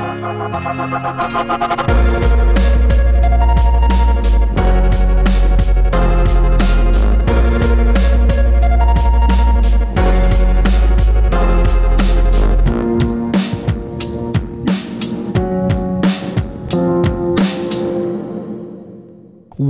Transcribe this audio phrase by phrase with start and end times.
[0.00, 1.60] Thank
[2.40, 2.49] you.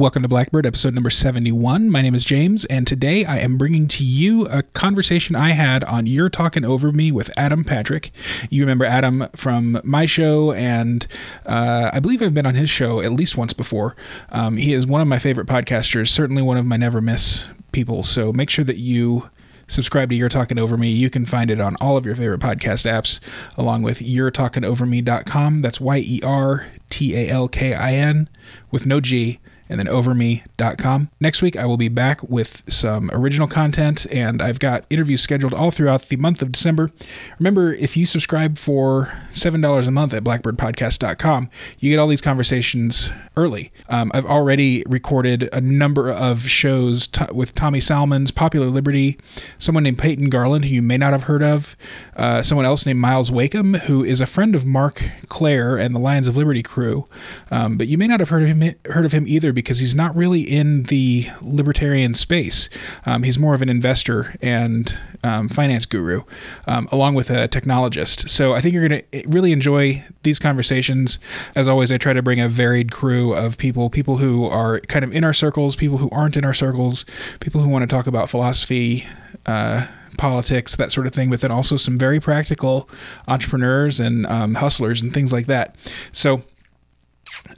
[0.00, 1.90] Welcome to Blackbird, episode number 71.
[1.90, 5.84] My name is James, and today I am bringing to you a conversation I had
[5.84, 8.10] on You're Talking Over Me with Adam Patrick.
[8.48, 11.06] You remember Adam from my show, and
[11.44, 13.94] uh, I believe I've been on his show at least once before.
[14.30, 18.02] Um, he is one of my favorite podcasters, certainly one of my never miss people,
[18.02, 19.28] so make sure that you
[19.66, 20.90] subscribe to You're Talking Over Me.
[20.90, 23.20] You can find it on all of your favorite podcast apps,
[23.58, 25.60] along with You'reTalkingOverMe.com.
[25.60, 28.30] That's Y E R T A L K I N
[28.70, 31.08] with no G and then overme.com.
[31.20, 35.54] Next week, I will be back with some original content, and I've got interviews scheduled
[35.54, 36.90] all throughout the month of December.
[37.38, 43.10] Remember, if you subscribe for $7 a month at blackbirdpodcast.com, you get all these conversations
[43.36, 43.70] early.
[43.88, 49.18] Um, I've already recorded a number of shows t- with Tommy Salmons, Popular Liberty,
[49.58, 51.76] someone named Peyton Garland, who you may not have heard of,
[52.16, 56.00] uh, someone else named Miles Wakeham, who is a friend of Marc Clair and the
[56.00, 57.06] Lions of Liberty crew,
[57.52, 59.94] um, but you may not have heard of him heard of him either because he's
[59.94, 62.68] not really in the libertarian space.
[63.06, 66.22] Um, he's more of an investor and um, finance guru,
[66.66, 68.28] um, along with a technologist.
[68.28, 71.18] So I think you're going to really enjoy these conversations.
[71.54, 75.04] As always, I try to bring a varied crew of people, people who are kind
[75.04, 77.04] of in our circles, people who aren't in our circles,
[77.40, 79.06] people who want to talk about philosophy.
[79.46, 79.86] Uh,
[80.18, 82.90] politics, that sort of thing, but then also some very practical
[83.26, 85.74] entrepreneurs and um, hustlers and things like that.
[86.12, 86.42] So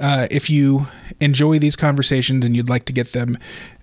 [0.01, 0.87] uh, if you
[1.21, 3.39] enjoy these conversations and you'd like to get them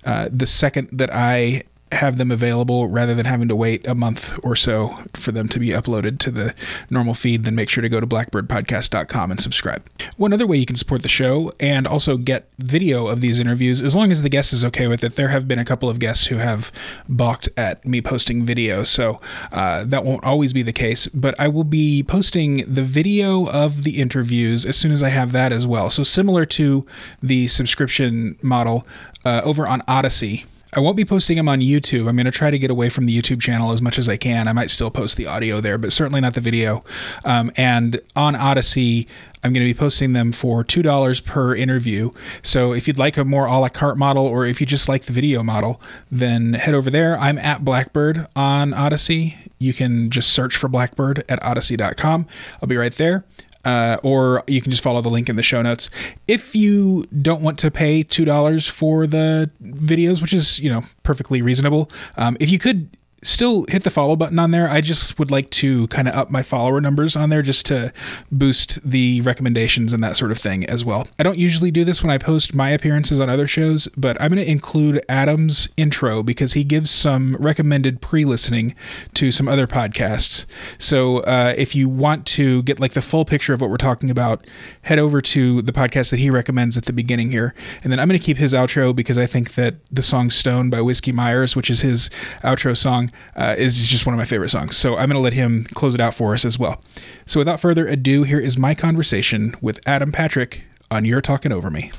[0.05, 4.37] uh, the second that I have them available rather than having to wait a month
[4.43, 6.53] or so for them to be uploaded to the
[6.89, 9.83] normal feed, then make sure to go to blackbirdpodcast.com and subscribe.
[10.17, 13.81] One other way you can support the show and also get video of these interviews,
[13.81, 15.99] as long as the guest is okay with it, there have been a couple of
[15.99, 16.71] guests who have
[17.07, 19.19] balked at me posting video, so
[19.51, 23.83] uh, that won't always be the case, but I will be posting the video of
[23.83, 25.89] the interviews as soon as I have that as well.
[25.89, 26.85] So, similar to
[27.21, 28.85] the subscription model
[29.25, 32.07] uh, over on Odysee I won't be posting them on YouTube.
[32.07, 34.17] I'm going to try to get away from the YouTube channel as much as I
[34.17, 34.47] can.
[34.47, 36.83] I might still post the audio there, but certainly not the video.
[37.25, 39.07] Um, and on Odysee,
[39.43, 42.11] I'm going to be posting them for $2 per interview.
[42.43, 45.05] So if you'd like a more a la carte model or if you just like
[45.05, 45.81] the video model,
[46.11, 47.17] then head over there.
[47.17, 49.37] I'm at Blackbird on Odysee.
[49.57, 52.27] You can just search for Blackbird at odysee.com.
[52.61, 53.23] I'll be right there
[53.65, 55.89] uh, or you can just follow the link in the show notes.
[56.27, 60.83] If you don't want to pay two dollars for the videos, which is you know
[61.03, 62.89] perfectly reasonable, um, if you could
[63.21, 64.69] still hit the follow button on there.
[64.69, 67.91] I just would like to kind of up my follower numbers on there just to
[68.31, 71.07] boost the recommendations and that sort of thing as well.
[71.17, 74.29] I don't usually do this when I post my appearances on other shows, but I'm
[74.29, 78.75] going to include Adam's intro because he gives some recommended pre listening
[79.15, 80.45] to some other podcasts.
[80.77, 84.09] So uh, if you want to get like the full picture of what we're talking
[84.09, 84.45] about,
[84.83, 87.53] head over to the podcast that he recommends at the beginning here.
[87.83, 90.69] And then I'm going to keep his outro because I think that the song Stone
[90.69, 92.09] by Whiskey Myers, which is his
[92.43, 94.77] outro song, uh, is just one of my favorite songs.
[94.77, 96.81] So I'm going to let him close it out for us as well.
[97.25, 101.69] So without further ado, here is my conversation with Adam Patrick on You're Talking Over
[101.69, 101.91] Me.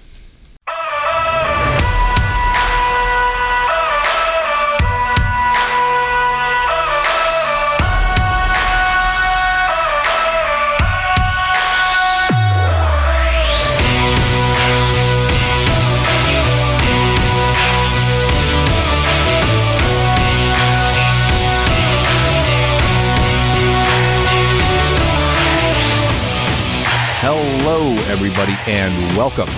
[28.70, 29.48] And welcome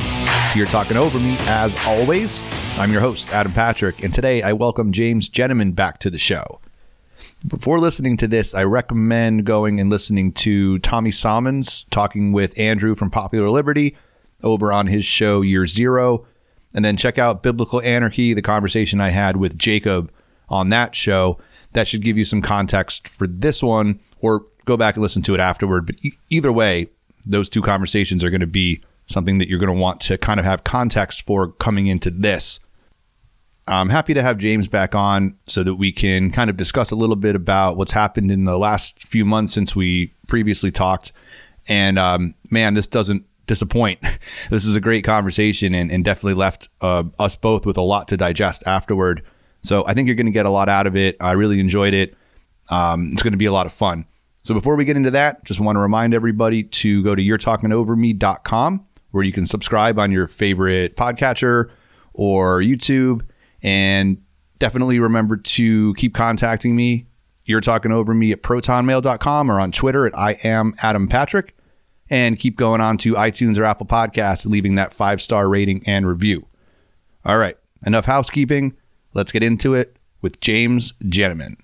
[0.50, 1.36] to You're Talking Over Me.
[1.40, 2.42] As always,
[2.78, 6.60] I'm your host, Adam Patrick, and today I welcome James Gentleman back to the show.
[7.46, 12.94] Before listening to this, I recommend going and listening to Tommy Salmons talking with Andrew
[12.94, 13.98] from Popular Liberty
[14.42, 16.24] over on his show Year Zero.
[16.74, 20.10] And then check out Biblical Anarchy, the conversation I had with Jacob
[20.48, 21.38] on that show.
[21.72, 25.34] That should give you some context for this one, or go back and listen to
[25.34, 25.84] it afterward.
[25.84, 26.88] But e- either way,
[27.26, 28.80] those two conversations are going to be
[29.12, 32.60] something that you're going to want to kind of have context for coming into this.
[33.68, 36.96] I'm happy to have James back on so that we can kind of discuss a
[36.96, 41.12] little bit about what's happened in the last few months since we previously talked.
[41.68, 44.00] And um, man, this doesn't disappoint.
[44.50, 48.08] this is a great conversation and, and definitely left uh, us both with a lot
[48.08, 49.22] to digest afterward.
[49.62, 51.16] So I think you're going to get a lot out of it.
[51.20, 52.16] I really enjoyed it.
[52.70, 54.06] Um, it's going to be a lot of fun.
[54.42, 58.86] So before we get into that, just want to remind everybody to go to you'retalkingoverme.com
[59.12, 61.70] where you can subscribe on your favorite podcatcher
[62.12, 63.22] or YouTube.
[63.62, 64.20] And
[64.58, 67.06] definitely remember to keep contacting me.
[67.44, 71.56] You're talking over me at protonmail.com or on Twitter at I am Adam Patrick.
[72.10, 76.06] And keep going on to iTunes or Apple Podcasts leaving that five star rating and
[76.06, 76.46] review.
[77.24, 77.56] All right,
[77.86, 78.76] enough housekeeping.
[79.14, 81.56] Let's get into it with James Gentleman.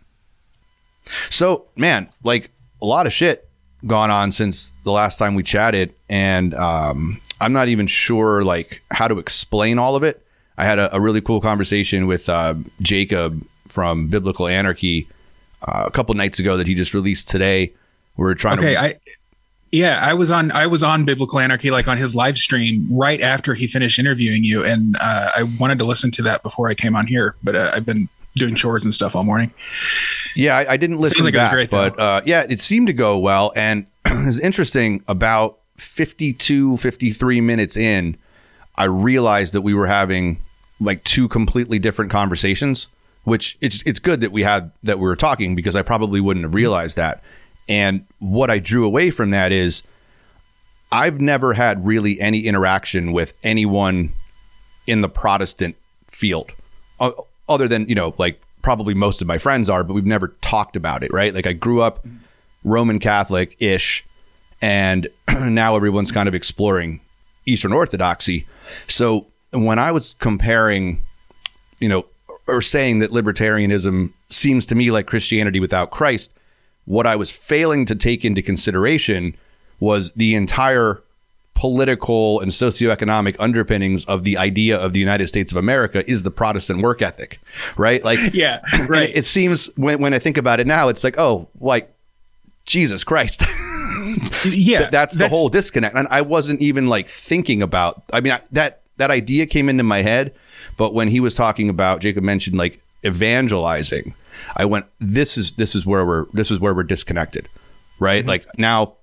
[1.29, 2.51] So, man, like
[2.81, 3.49] a lot of shit
[3.87, 8.83] gone on since the last time we chatted, and um, I'm not even sure like
[8.91, 10.25] how to explain all of it.
[10.57, 15.07] I had a, a really cool conversation with uh, Jacob from Biblical Anarchy
[15.63, 17.73] uh, a couple nights ago that he just released today.
[18.17, 18.81] We are trying okay, to.
[18.81, 18.95] I
[19.71, 23.21] yeah, I was on I was on Biblical Anarchy like on his live stream right
[23.21, 26.75] after he finished interviewing you, and uh, I wanted to listen to that before I
[26.75, 29.51] came on here, but uh, I've been doing chores and stuff all morning.
[30.35, 33.19] Yeah, I, I didn't listen like back, great, but uh, yeah, it seemed to go
[33.19, 33.53] well.
[33.55, 38.17] And it's interesting about 52, 53 minutes in,
[38.77, 40.39] I realized that we were having
[40.81, 42.87] like two completely different conversations,
[43.25, 46.45] which it's it's good that we had that we were talking because I probably wouldn't
[46.45, 47.23] have realized that.
[47.69, 49.83] And what I drew away from that is
[50.91, 54.13] I've never had really any interaction with anyone
[54.87, 55.77] in the Protestant
[56.07, 56.53] field
[57.49, 60.77] other than, you know, like probably most of my friends are, but we've never talked
[60.77, 61.35] about it, right?
[61.35, 62.05] Like I grew up
[62.65, 64.05] Roman Catholic ish,
[64.61, 67.01] and now everyone's kind of exploring
[67.47, 68.47] Eastern Orthodoxy.
[68.87, 71.03] So when I was comparing,
[71.81, 72.07] you know,
[72.47, 76.33] or saying that libertarianism seems to me like Christianity without Christ,
[76.85, 79.35] what I was failing to take into consideration
[79.81, 81.03] was the entire
[81.55, 86.31] political and socioeconomic underpinnings of the idea of the United States of America is the
[86.31, 87.41] Protestant work ethic,
[87.77, 88.03] right?
[88.05, 89.11] Like, yeah, right.
[89.11, 91.93] It, it, seems when, when I think about it now, it's like, oh, like
[92.65, 93.43] Jesus Christ.
[94.45, 95.97] yeah, Th- that's, the whole disconnect.
[95.97, 98.03] And I wasn't even like thinking about.
[98.13, 100.35] I mean, I, that that idea came into my head,
[100.77, 104.15] but when he was talking about, Jacob mentioned like evangelizing.
[104.57, 107.49] I went, this is this is where we're this is where we're disconnected,
[107.99, 108.21] right?
[108.21, 108.29] Mm-hmm.
[108.29, 108.95] Like now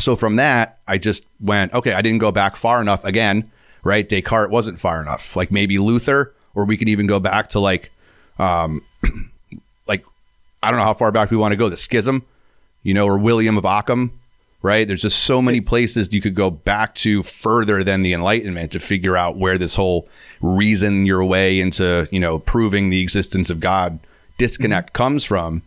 [0.00, 3.50] so from that, I just went, okay, I didn't go back far enough again,
[3.82, 4.08] right?
[4.08, 5.34] Descartes wasn't far enough.
[5.34, 7.90] Like maybe Luther, or we could even go back to like,
[8.38, 8.82] um,
[9.88, 10.04] like,
[10.62, 12.24] I don't know how far back we want to go, the schism,
[12.82, 14.17] you know, or William of Ockham,
[14.62, 14.88] right?
[14.88, 18.80] There's just so many places you could go back to further than the Enlightenment to
[18.80, 20.08] figure out where this whole
[20.40, 24.00] reason your way into, you know, proving the existence of God
[24.36, 25.02] disconnect mm-hmm.
[25.02, 25.62] comes from.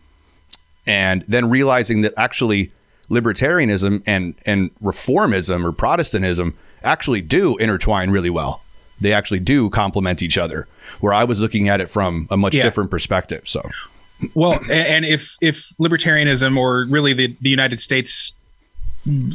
[0.86, 2.72] And then realizing that actually,
[3.08, 8.62] libertarianism and and reformism or Protestantism actually do intertwine really well.
[9.00, 10.66] They actually do complement each other.
[11.00, 12.62] Where I was looking at it from a much yeah.
[12.62, 13.42] different perspective.
[13.48, 13.68] So,
[14.34, 18.32] well, and if if libertarianism or really the the United States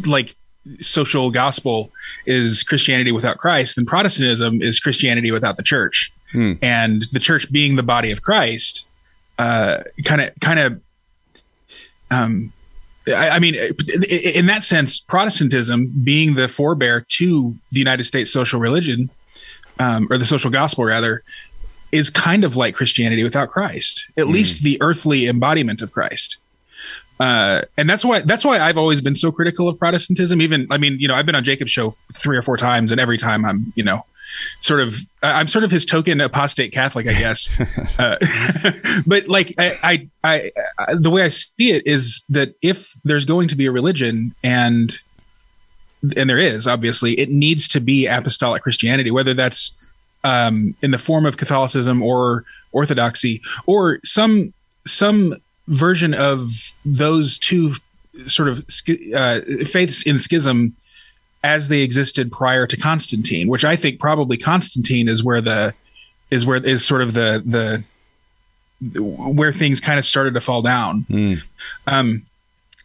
[0.05, 0.35] like
[0.79, 1.91] social gospel
[2.25, 6.11] is Christianity without Christ, then Protestantism is Christianity without the church.
[6.31, 6.53] Hmm.
[6.61, 8.85] And the church being the body of Christ,
[9.37, 10.81] kind of kind of
[12.11, 12.51] um,
[13.07, 13.55] I, I mean,
[14.09, 19.09] in that sense, Protestantism being the forebear to the United States social religion,
[19.79, 21.23] um, or the social gospel rather,
[21.91, 24.33] is kind of like Christianity without Christ, at mm.
[24.33, 26.37] least the earthly embodiment of Christ.
[27.19, 30.41] Uh, and that's why that's why I've always been so critical of Protestantism.
[30.41, 33.01] Even I mean, you know, I've been on Jacob's show three or four times, and
[33.01, 34.05] every time I'm, you know,
[34.61, 37.49] sort of I'm sort of his token apostate Catholic, I guess.
[37.99, 38.17] uh,
[39.07, 43.47] but like I, I, I, the way I see it is that if there's going
[43.49, 44.97] to be a religion and
[46.15, 49.83] and there is obviously it needs to be apostolic Christianity, whether that's
[50.23, 54.53] um, in the form of Catholicism or Orthodoxy or some
[54.85, 55.35] some
[55.67, 57.75] version of those two
[58.25, 58.65] sort of
[59.15, 60.73] uh, faiths in schism
[61.43, 65.73] as they existed prior to Constantine, which I think probably Constantine is where the
[66.31, 67.83] is where is sort of the the
[68.99, 71.03] where things kind of started to fall down.
[71.09, 71.43] Mm.
[71.87, 72.21] Um,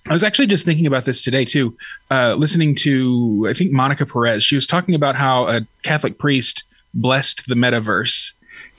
[0.09, 1.77] I was actually just thinking about this today too,
[2.11, 4.43] uh, listening to I think Monica Perez.
[4.43, 8.33] She was talking about how a Catholic priest blessed the metaverse.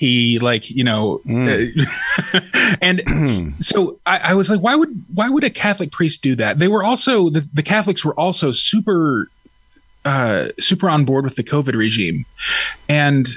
[0.03, 1.47] He like you know, mm.
[1.47, 6.35] uh, and so I, I, was like, why would why would a Catholic priest do
[6.35, 6.59] that?
[6.59, 9.29] They were also the, the Catholics were also super
[10.03, 12.25] uh, super on board with the COVID regime,
[12.89, 13.27] and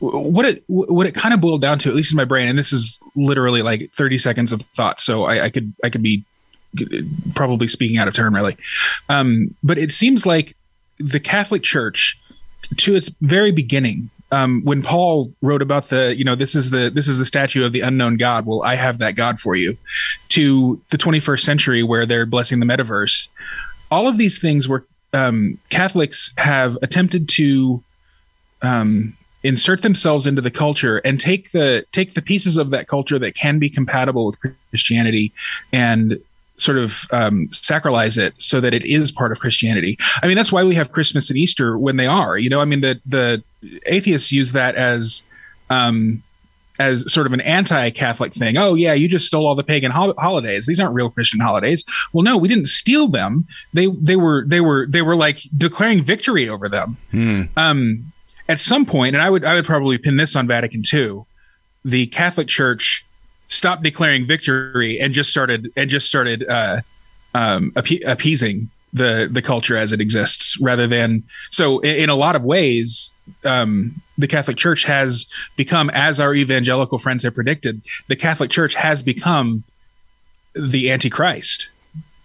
[0.00, 2.58] what it what it kind of boiled down to, at least in my brain, and
[2.58, 6.24] this is literally like thirty seconds of thought, so I, I could I could be
[7.36, 8.56] probably speaking out of turn, really,
[9.08, 10.56] um, but it seems like
[10.98, 12.18] the Catholic Church,
[12.78, 16.90] to its very beginning, um, when Paul wrote about the, you know, this is the
[16.90, 18.46] this is the statue of the unknown God.
[18.46, 19.76] Well, I have that God for you.
[20.30, 23.28] To the 21st century, where they're blessing the metaverse,
[23.90, 27.82] all of these things where um, Catholics have attempted to
[28.62, 29.12] um,
[29.42, 33.34] insert themselves into the culture and take the take the pieces of that culture that
[33.34, 34.38] can be compatible with
[34.70, 35.30] Christianity
[35.74, 36.18] and
[36.56, 39.98] sort of um, sacralize it so that it is part of Christianity.
[40.22, 42.38] I mean, that's why we have Christmas and Easter when they are.
[42.38, 43.42] You know, I mean, the the
[43.86, 45.22] atheists use that as
[45.70, 46.22] um,
[46.78, 48.56] as sort of an anti-Catholic thing.
[48.56, 50.66] Oh yeah, you just stole all the pagan ho- holidays.
[50.66, 51.84] These aren't real Christian holidays.
[52.12, 53.46] Well, no, we didn't steal them.
[53.72, 56.96] They they were they were they were like declaring victory over them.
[57.10, 57.42] Hmm.
[57.56, 58.04] Um,
[58.48, 61.22] at some point, and I would I would probably pin this on Vatican II,
[61.84, 63.04] the Catholic Church
[63.48, 66.80] stopped declaring victory and just started and just started uh,
[67.34, 71.80] um, appe- appeasing the the culture as it exists, rather than so.
[71.80, 76.98] In, in a lot of ways, um, the Catholic Church has become, as our evangelical
[76.98, 79.64] friends have predicted, the Catholic Church has become
[80.54, 81.68] the Antichrist,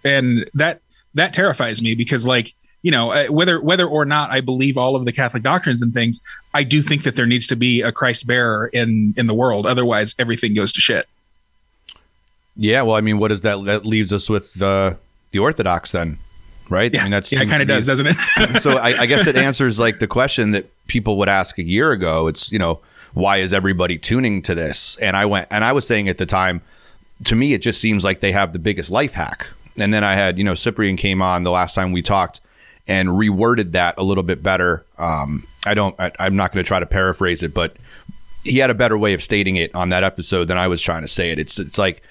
[0.04, 0.82] and that
[1.14, 4.96] that terrifies me because, like, you know, uh, whether whether or not I believe all
[4.96, 6.22] of the Catholic doctrines and things,
[6.54, 9.66] I do think that there needs to be a Christ bearer in in the world.
[9.66, 11.08] Otherwise, everything goes to shit.
[12.56, 14.98] Yeah, well, I mean, what does that that leaves us with the
[15.32, 16.18] the Orthodox then,
[16.70, 16.94] right?
[16.94, 18.16] Yeah, I mean, that's yeah, it kind of does, doesn't it?
[18.62, 21.92] so I, I guess it answers like the question that people would ask a year
[21.92, 22.28] ago.
[22.28, 22.80] It's you know
[23.14, 24.98] why is everybody tuning to this?
[24.98, 26.62] And I went and I was saying at the time,
[27.26, 29.48] to me, it just seems like they have the biggest life hack.
[29.80, 32.42] And then I had you know Cyprian came on the last time we talked
[32.88, 34.86] and reworded that a little bit better.
[34.98, 36.00] Um, I don't.
[36.00, 37.76] I, I'm not going to try to paraphrase it, but
[38.44, 41.02] he had a better way of stating it on that episode than I was trying
[41.02, 41.40] to say it.
[41.40, 42.02] It's it's like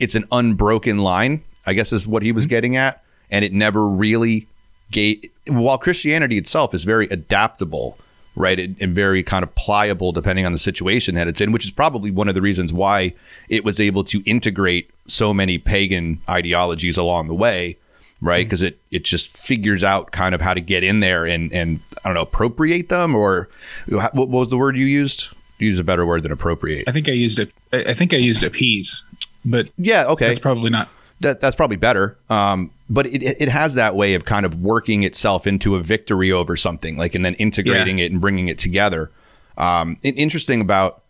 [0.00, 1.42] it's an unbroken line.
[1.66, 4.46] I guess is what he was getting at, and it never really
[4.90, 5.30] gave.
[5.46, 7.98] While Christianity itself is very adaptable,
[8.36, 11.64] right, and, and very kind of pliable depending on the situation that it's in, which
[11.64, 13.14] is probably one of the reasons why
[13.48, 17.76] it was able to integrate so many pagan ideologies along the way
[18.24, 18.46] right?
[18.46, 21.80] Because it it just figures out kind of how to get in there and and
[22.04, 23.48] I don't know appropriate them or
[23.88, 25.28] what, what was the word you used?
[25.58, 26.88] Use a better word than appropriate.
[26.88, 29.04] I think I used a, I think I used appease,
[29.44, 30.88] but Yeah, okay, that's probably not.
[31.20, 32.16] that that's probably better.
[32.28, 36.30] Um, but it it has that way of kind of working itself into a victory
[36.30, 39.10] over something, like and then integrating it and bringing it together.
[39.56, 41.00] Um, interesting about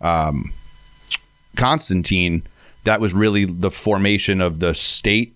[0.00, 0.52] um,
[1.56, 2.42] Constantine,
[2.84, 5.34] that was really the formation of the state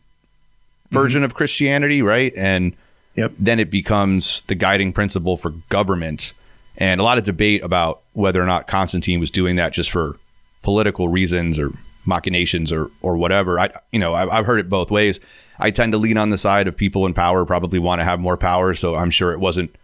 [0.91, 2.33] version of Christianity, right?
[2.37, 2.75] And
[3.17, 3.33] Yep.
[3.38, 6.33] then it becomes the guiding principle for government.
[6.76, 10.17] And a lot of debate about whether or not Constantine was doing that just for
[10.62, 11.71] political reasons or
[12.07, 13.61] machinations or or whatever.
[13.61, 15.21] I you know I've, I've heard it both ways.
[15.58, 18.20] I tend to lean on the side of people in power probably want to have
[18.20, 19.75] more power, so I'm sure it wasn't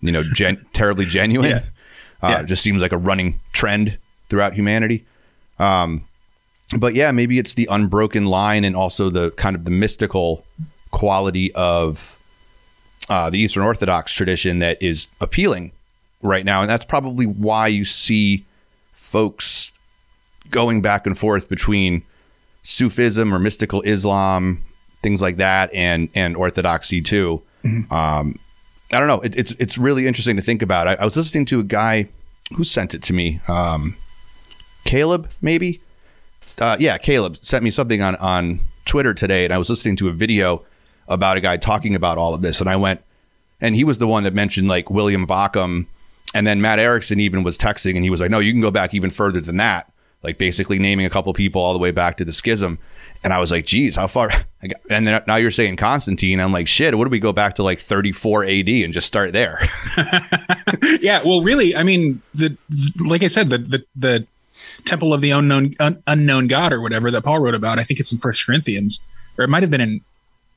[0.00, 1.50] you know gen- terribly genuine.
[1.50, 1.62] Yeah.
[2.22, 2.40] Uh, Yeah.
[2.40, 5.04] It just seems like a running trend throughout humanity.
[5.58, 6.04] Um,
[6.78, 10.44] but yeah, maybe it's the unbroken line and also the kind of the mystical
[10.90, 12.14] quality of
[13.08, 15.72] uh, the Eastern Orthodox tradition that is appealing
[16.22, 18.44] right now, and that's probably why you see
[18.92, 19.72] folks
[20.50, 22.02] going back and forth between
[22.62, 24.62] Sufism or mystical Islam,
[25.02, 27.42] things like that, and and Orthodoxy too.
[27.90, 28.38] Um,
[28.92, 29.20] I don't know.
[29.20, 30.88] It, it's it's really interesting to think about.
[30.88, 32.08] I, I was listening to a guy
[32.56, 33.40] who sent it to me.
[33.48, 33.96] Um,
[34.84, 35.80] Caleb, maybe.
[36.60, 40.08] Uh, yeah, Caleb sent me something on on Twitter today, and I was listening to
[40.08, 40.64] a video
[41.08, 43.02] about a guy talking about all of this, and I went,
[43.60, 45.86] and he was the one that mentioned like William of Ockham,
[46.34, 48.70] and then Matt Erickson even was texting, and he was like, "No, you can go
[48.70, 52.16] back even further than that." Like basically naming a couple people all the way back
[52.16, 52.78] to the schism,
[53.24, 54.30] and I was like, "Geez, how far?"
[54.90, 56.40] And now you're saying Constantine.
[56.40, 59.32] I'm like, "Shit, what do we go back to like 34 AD and just start
[59.32, 59.60] there?"
[61.00, 62.56] yeah well really i mean the
[63.06, 64.26] like i said the the, the
[64.84, 68.00] temple of the unknown un, unknown god or whatever that paul wrote about i think
[68.00, 69.00] it's in first corinthians
[69.38, 70.00] or it might have been in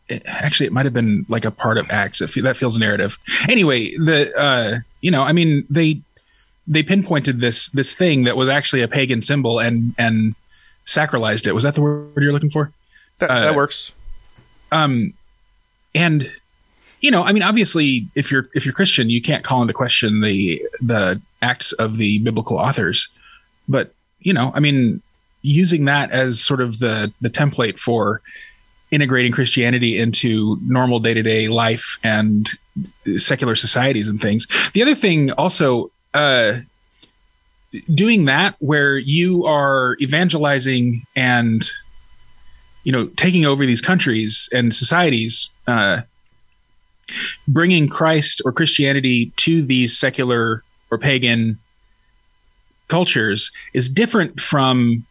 [0.10, 3.18] it- actually it might have been like a part of acts if that feels narrative
[3.48, 6.00] anyway the uh you know i mean they
[6.68, 10.36] they pinpointed this this thing that was actually a pagan symbol and and
[10.95, 11.53] sacralized it.
[11.53, 12.71] Was that the word you're looking for?
[13.19, 13.91] That, Uh, that works.
[14.71, 15.13] um
[15.93, 16.31] and
[17.01, 20.21] you know i mean obviously if you're if you're christian you can't call into question
[20.21, 23.07] the the acts of the biblical authors.
[23.67, 25.01] But you know i mean
[25.43, 28.21] using that as sort of the the template for
[28.91, 32.50] integrating christianity into normal day-to-day life and
[33.17, 34.48] secular societies and things.
[34.74, 36.60] The other thing also uh
[37.93, 41.69] doing that where you are evangelizing and
[42.83, 46.01] you know taking over these countries and societies uh
[47.47, 51.57] bringing christ or christianity to these secular or pagan
[52.91, 55.05] cultures is different from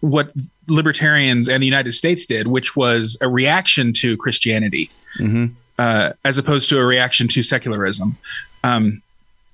[0.00, 0.32] what
[0.68, 5.46] libertarians and the United States did, which was a reaction to Christianity, mm-hmm.
[5.78, 8.16] uh, as opposed to a reaction to secularism.
[8.64, 9.02] Um,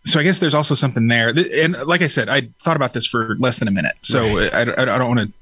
[0.04, 1.28] so I guess there's also something there.
[1.30, 4.52] And like I said, I thought about this for less than a minute, so right.
[4.52, 5.32] I, I, I, don't want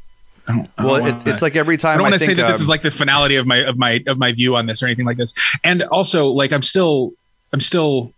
[0.47, 0.69] to.
[0.83, 2.69] well, it's, it's like every time I don't want to say that um, this is
[2.69, 5.17] like the finality of my of my of my view on this or anything like
[5.17, 5.33] this.
[5.65, 7.13] And also, like I'm still
[7.53, 8.13] I'm still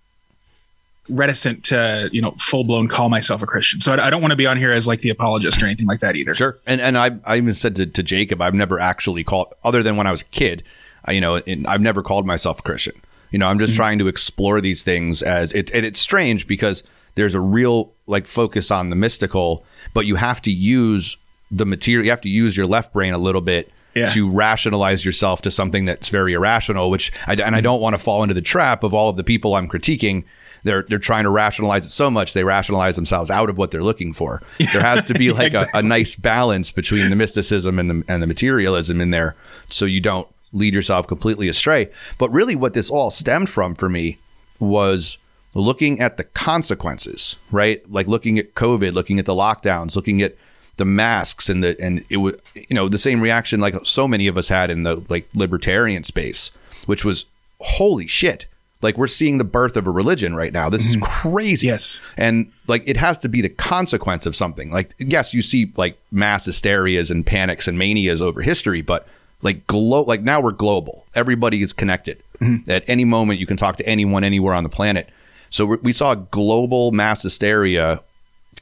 [1.09, 3.81] reticent to you know full blown call myself a Christian.
[3.81, 5.87] So I, I don't want to be on here as like the apologist or anything
[5.87, 6.35] like that either.
[6.35, 6.59] Sure.
[6.67, 9.97] And and I I even said to, to Jacob, I've never actually called other than
[9.97, 10.65] when I was a kid.
[11.05, 12.95] I, you know, I've never called myself a Christian.
[13.33, 13.79] You know, I'm just mm-hmm.
[13.79, 16.85] trying to explore these things as it, and it's strange because
[17.15, 21.17] there's a real like focus on the mystical, but you have to use
[21.51, 22.05] the material.
[22.05, 24.07] You have to use your left brain a little bit yeah.
[24.07, 26.91] to rationalize yourself to something that's very irrational.
[26.91, 27.63] Which I, and I mm-hmm.
[27.63, 30.25] don't want to fall into the trap of all of the people I'm critiquing
[30.65, 33.83] they're they're trying to rationalize it so much they rationalize themselves out of what they're
[33.83, 34.43] looking for.
[34.73, 35.81] There has to be like exactly.
[35.81, 39.35] a, a, nice balance between the mysticism and the and the materialism in there,
[39.69, 41.91] so you don't lead yourself completely astray.
[42.19, 44.19] But really, what this all stemmed from for me
[44.59, 45.19] was
[45.55, 47.89] looking at the consequences, right?
[47.91, 50.35] Like looking at COVID, looking at the lockdowns, looking at
[50.77, 54.27] the masks and the and it was you know the same reaction like so many
[54.27, 56.51] of us had in the like libertarian space,
[56.87, 57.27] which was
[57.61, 58.47] holy shit.
[58.81, 60.69] Like we're seeing the birth of a religion right now.
[60.69, 61.03] This mm-hmm.
[61.03, 61.67] is crazy.
[61.69, 62.01] Yes.
[62.17, 64.73] And like it has to be the consequence of something.
[64.73, 69.07] Like yes, you see like mass hysterias and panics and manias over history, but
[69.43, 71.05] like glo- like now we're global.
[71.15, 72.19] Everybody is connected.
[72.41, 72.71] Mm-hmm.
[72.71, 75.09] At any moment, you can talk to anyone anywhere on the planet.
[75.51, 78.01] So we saw global mass hysteria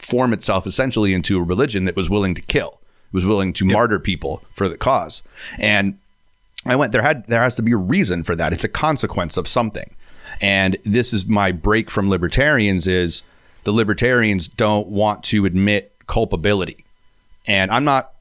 [0.00, 2.80] form itself essentially into a religion that was willing to kill,
[3.12, 3.72] was willing to yep.
[3.72, 5.22] martyr people for the cause.
[5.58, 5.98] And
[6.66, 8.52] I went there had there has to be a reason for that.
[8.52, 9.90] It's a consequence of something.
[10.42, 13.22] And this is my break from libertarians is
[13.64, 16.84] the libertarians don't want to admit culpability.
[17.46, 18.12] And I'm not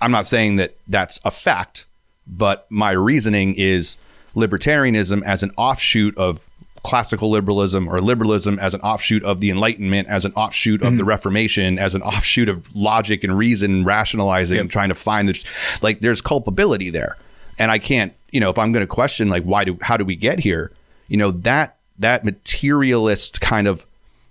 [0.00, 1.84] I'm not saying that that's a fact.
[2.30, 3.96] But my reasoning is
[4.34, 6.46] libertarianism as an offshoot of
[6.82, 10.88] classical liberalism or liberalism as an offshoot of the Enlightenment, as an offshoot mm-hmm.
[10.88, 14.70] of the Reformation, as an offshoot of logic and reason, rationalizing, yep.
[14.70, 15.44] trying to find the
[15.82, 16.00] like.
[16.00, 17.16] There's culpability there,
[17.58, 18.14] and I can't.
[18.30, 20.70] You know, if I'm going to question like why do how do we get here?
[21.08, 23.84] You know that that materialist kind of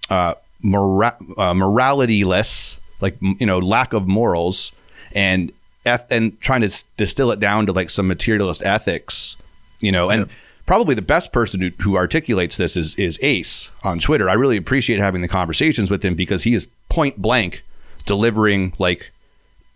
[0.09, 4.71] uh, mora- uh, moralityless, like you know, lack of morals
[5.13, 5.51] and
[5.85, 9.35] and trying to distill it down to like some materialist ethics,
[9.79, 10.29] you know, and.
[10.65, 14.29] Probably the best person who, who articulates this is is Ace on Twitter.
[14.29, 17.63] I really appreciate having the conversations with him because he is point blank
[18.05, 19.11] delivering like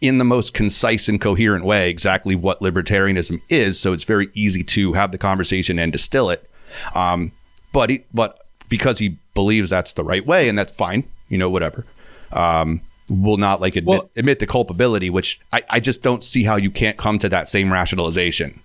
[0.04, 3.80] in the most concise and coherent way exactly what libertarianism is.
[3.80, 6.48] So it's very easy to have the conversation and distill it.
[6.94, 7.32] Um,
[7.72, 11.50] but he, but because he believes that's the right way and that's fine, you know,
[11.50, 11.86] whatever.
[12.34, 16.44] Um, will not like admit well, admit the culpability, which I, I just don't see
[16.44, 18.60] how you can't come to that same rationalization.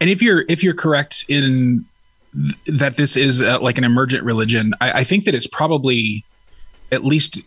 [0.00, 1.84] And if you're if you're correct in
[2.34, 6.24] th- that this is uh, like an emergent religion, I, I think that it's probably
[6.92, 7.40] at least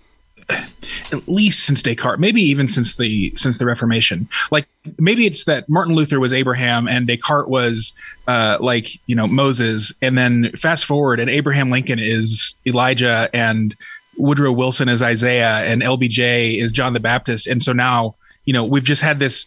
[0.49, 4.27] at least since Descartes, maybe even since the since the Reformation.
[4.51, 7.93] Like maybe it's that Martin Luther was Abraham and Descartes was
[8.27, 13.75] uh, like you know Moses, and then fast forward and Abraham Lincoln is Elijah and
[14.17, 17.47] Woodrow Wilson is Isaiah and LBJ is John the Baptist.
[17.47, 19.45] And so now, you know, we've just had this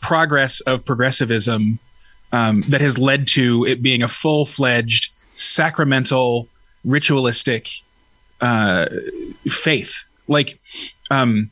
[0.00, 1.78] progress of progressivism
[2.32, 6.48] um, that has led to it being a full fledged sacramental,
[6.84, 7.68] ritualistic
[8.40, 8.86] uh,
[9.48, 10.04] faith.
[10.28, 10.58] Like,
[11.10, 11.50] um,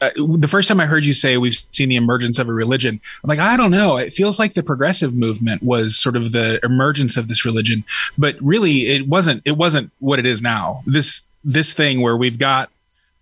[0.00, 3.00] uh, the first time I heard you say we've seen the emergence of a religion,
[3.22, 3.96] I'm like, I don't know.
[3.96, 7.84] It feels like the progressive movement was sort of the emergence of this religion,
[8.18, 9.42] but really, it wasn't.
[9.44, 10.82] It wasn't what it is now.
[10.86, 12.70] This this thing where we've got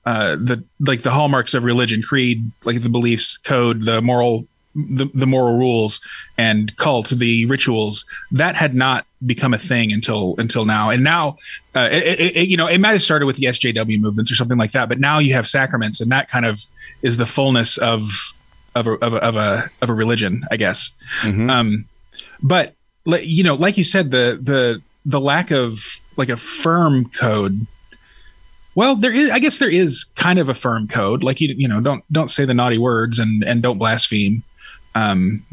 [0.05, 5.09] uh, the like the hallmarks of religion, creed, like the beliefs, code, the moral the,
[5.15, 6.01] the moral rules
[6.37, 10.91] and cult, the rituals, that had not become a thing until until now.
[10.91, 11.37] And now,
[11.75, 14.59] uh, it, it, you know, it might have started with the SJW movements or something
[14.59, 16.61] like that, but now you have sacraments, and that kind of
[17.03, 18.11] is the fullness of
[18.75, 20.91] of a of a of a, of a religion, I guess.
[21.23, 21.51] Mm-hmm.
[21.51, 21.85] Um,
[22.43, 22.75] but
[23.07, 27.67] you know, like you said, the the the lack of like a firm code
[28.75, 29.31] well, there is.
[29.31, 31.23] I guess there is kind of a firm code.
[31.23, 34.43] Like you, you know, don't don't say the naughty words and and don't blaspheme
[34.95, 35.45] um,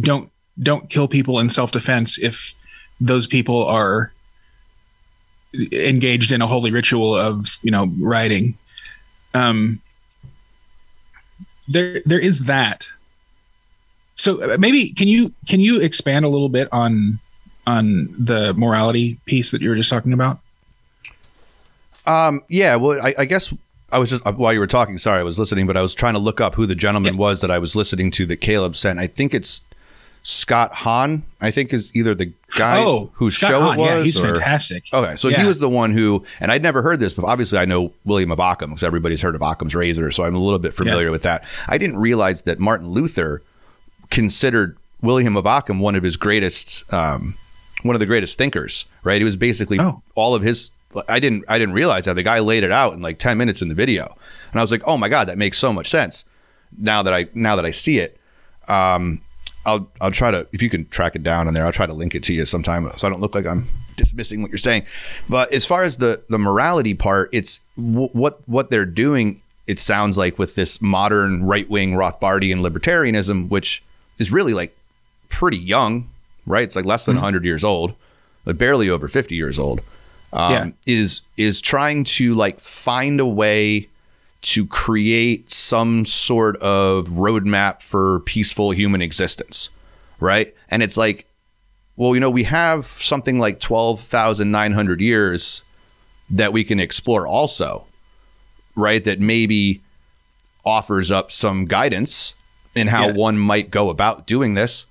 [0.00, 0.30] don't
[0.62, 2.54] don't kill people in self defense if
[3.00, 4.12] those people are
[5.72, 8.54] engaged in a holy ritual of you know rioting.
[9.34, 9.80] Um,
[11.68, 12.88] there there is that.
[14.14, 17.18] So uh, maybe can you can you expand a little bit on
[17.66, 20.38] on the morality piece that you were just talking about?
[22.06, 22.76] Um, yeah.
[22.76, 23.52] Well, I, I guess
[23.96, 24.98] I was just while you were talking.
[24.98, 27.20] Sorry, I was listening, but I was trying to look up who the gentleman Yeah.
[27.20, 28.98] was that I was listening to that Caleb sent.
[28.98, 29.62] I think it's
[30.22, 31.22] Scott Hahn.
[31.40, 33.78] I think is either the guy oh, whose Scott show Hahn.
[33.78, 33.88] it was.
[33.90, 34.84] Yeah, he's or- fantastic.
[34.92, 37.64] Okay, so he was the one who, and I'd never heard this, but obviously I
[37.64, 40.74] know William of Ockham because everybody's heard of Ockham's razor, so I'm a little bit
[40.74, 41.10] familiar Yeah.
[41.12, 41.44] with that.
[41.68, 43.40] I didn't realize that Martin Luther
[44.10, 47.34] considered William of Ockham one of his greatest, um,
[47.82, 48.84] one of the greatest thinkers.
[49.04, 49.20] Right?
[49.20, 50.02] He was basically Oh.
[50.14, 50.70] all of his.
[51.08, 53.62] I didn't, I didn't realize that the guy laid it out in like ten minutes
[53.62, 54.16] in the video,
[54.52, 56.24] and I was like, oh my god, that makes so much sense.
[56.78, 58.18] Now that I now that I see it,
[58.68, 59.20] um,
[59.64, 61.66] I'll I'll try to if you can track it down in there.
[61.66, 64.42] I'll try to link it to you sometime so I don't look like I'm dismissing
[64.42, 64.84] what you're saying.
[65.28, 69.40] But as far as the the morality part, it's w- what what they're doing.
[69.66, 73.82] It sounds like with this modern right wing Rothbardian libertarianism, which
[74.18, 74.76] is really like
[75.28, 76.08] pretty young,
[76.46, 76.62] right?
[76.62, 77.94] It's like less than 100 years old,
[78.44, 79.80] like barely over 50 years old.
[80.32, 80.70] Um, Yeah.
[80.86, 83.88] Is is trying to like find a way
[84.42, 89.70] to create some sort of roadmap for peaceful human existence,
[90.20, 90.54] right?
[90.70, 91.26] And it's like,
[91.96, 95.62] well, you know, we have something like 12,900 years
[96.30, 97.86] that we can explore also,
[98.76, 99.02] right?
[99.04, 99.80] That maybe
[100.64, 102.34] offers up some guidance
[102.74, 103.12] in how Yeah.
[103.14, 104.84] one might go about doing this,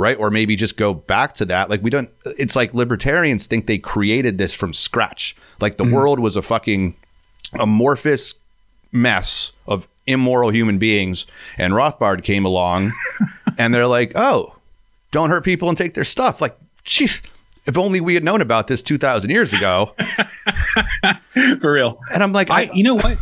[0.00, 0.18] right?
[0.18, 1.70] Or maybe just go back to that.
[1.70, 5.36] Like we don't it's like libertarians think they created this from scratch.
[5.60, 5.92] Like the mm.
[5.92, 6.94] world was a fucking
[7.58, 8.34] amorphous
[8.92, 11.26] mess of immoral human beings
[11.58, 12.90] and Rothbard came along
[13.58, 14.56] and they're like, "Oh,
[15.12, 17.20] don't hurt people and take their stuff." Like, jeez,
[17.66, 19.94] if only we had known about this 2000 years ago.
[21.60, 21.98] For real.
[22.12, 23.18] And I'm like, I, I, you know what?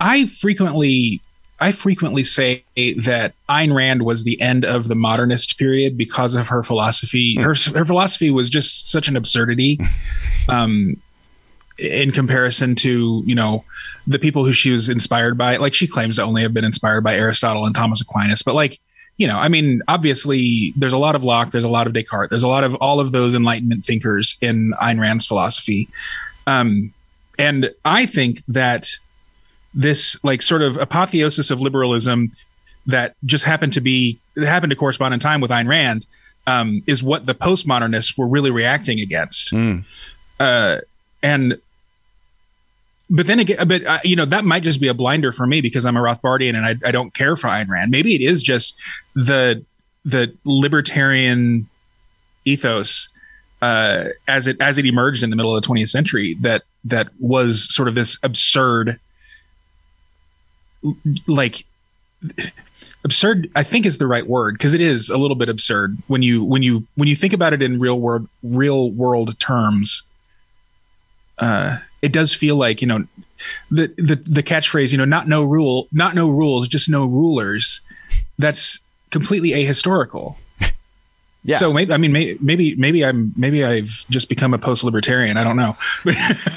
[0.00, 1.20] I frequently,
[1.58, 6.48] I frequently say that Ayn Rand was the end of the modernist period because of
[6.48, 7.36] her philosophy.
[7.36, 9.78] Her her philosophy was just such an absurdity,
[10.48, 10.96] um,
[11.78, 13.64] in comparison to you know
[14.06, 15.56] the people who she was inspired by.
[15.56, 18.78] Like she claims to only have been inspired by Aristotle and Thomas Aquinas, but like
[19.16, 22.28] you know, I mean, obviously, there's a lot of Locke, there's a lot of Descartes,
[22.30, 25.88] there's a lot of all of those Enlightenment thinkers in Ayn Rand's philosophy.
[26.46, 26.92] Um,
[27.38, 28.90] and I think that
[29.76, 32.32] this like sort of apotheosis of liberalism
[32.86, 36.06] that just happened to be happened to correspond in time with Ayn Rand
[36.46, 39.52] um, is what the postmodernists were really reacting against.
[39.52, 39.84] Mm.
[40.40, 40.78] Uh,
[41.22, 41.58] and
[43.08, 45.60] but then again, but uh, you know that might just be a blinder for me
[45.60, 47.90] because I'm a Rothbardian and I, I don't care for Ayn Rand.
[47.90, 48.80] Maybe it is just
[49.14, 49.64] the
[50.04, 51.66] the libertarian
[52.44, 53.08] ethos
[53.60, 57.08] uh, as it as it emerged in the middle of the 20th century that that
[57.18, 58.98] was sort of this absurd
[61.26, 61.64] like
[63.04, 66.22] absurd i think is the right word because it is a little bit absurd when
[66.22, 70.02] you when you when you think about it in real world real world terms.
[71.38, 73.04] Uh it does feel like you know
[73.70, 77.80] the the the catchphrase you know not no rule not no rules just no rulers.
[78.38, 78.78] That's
[79.10, 80.36] completely ahistorical
[81.46, 81.56] Yeah.
[81.56, 85.56] so maybe i mean maybe maybe i'm maybe i've just become a post-libertarian i don't
[85.56, 85.76] know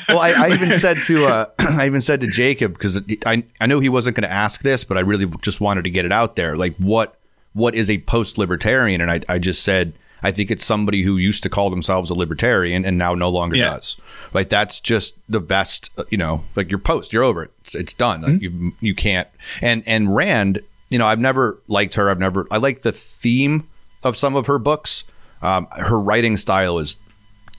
[0.10, 3.66] well, I, I even said to uh, I even said to Jacob because I I
[3.68, 6.12] know he wasn't going to ask this, but I really just wanted to get it
[6.12, 6.56] out there.
[6.58, 7.16] Like, what
[7.54, 9.02] what is a post libertarian?
[9.02, 12.14] And I I just said I think it's somebody who used to call themselves a
[12.14, 13.72] libertarian and now no longer Yeah.
[13.72, 13.98] does.
[14.34, 15.90] Like that's just the best.
[15.98, 17.52] uh, You know, like you're post, you're over it.
[17.62, 18.22] It's, it's done.
[18.22, 19.28] Like you you can't.
[19.62, 22.10] And and Rand, you know, I've never liked her.
[22.10, 22.48] I've never.
[22.52, 23.66] I like the theme
[24.04, 25.04] of some of her books.
[25.42, 26.98] Um, her writing style is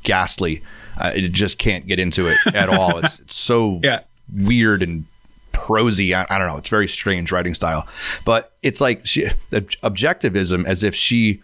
[0.02, 0.62] ghastly.
[1.00, 2.98] Uh, it just can't get into it at all.
[2.98, 4.00] It's, it's so Yeah.
[4.34, 5.04] weird and
[5.52, 6.14] prosy.
[6.14, 6.56] I, I don't know.
[6.56, 7.86] It's very strange writing style,
[8.24, 11.42] but it's like she objectivism as if she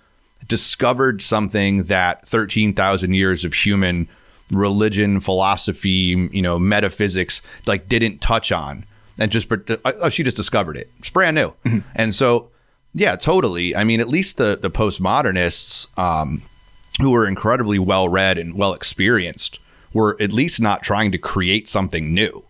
[0.49, 4.09] discovered something that 13,000 years of human
[4.53, 8.85] religion, philosophy, you know, metaphysics like didn't touch on
[9.19, 9.49] and just
[9.85, 10.89] oh, she just discovered it.
[10.99, 11.53] It's brand new.
[11.95, 12.51] And so
[12.97, 13.77] yeah, totally.
[13.77, 16.43] I mean, at least the the postmodernists um
[17.01, 19.59] who were incredibly well read and well experienced
[19.93, 22.45] were at least not trying to create something new,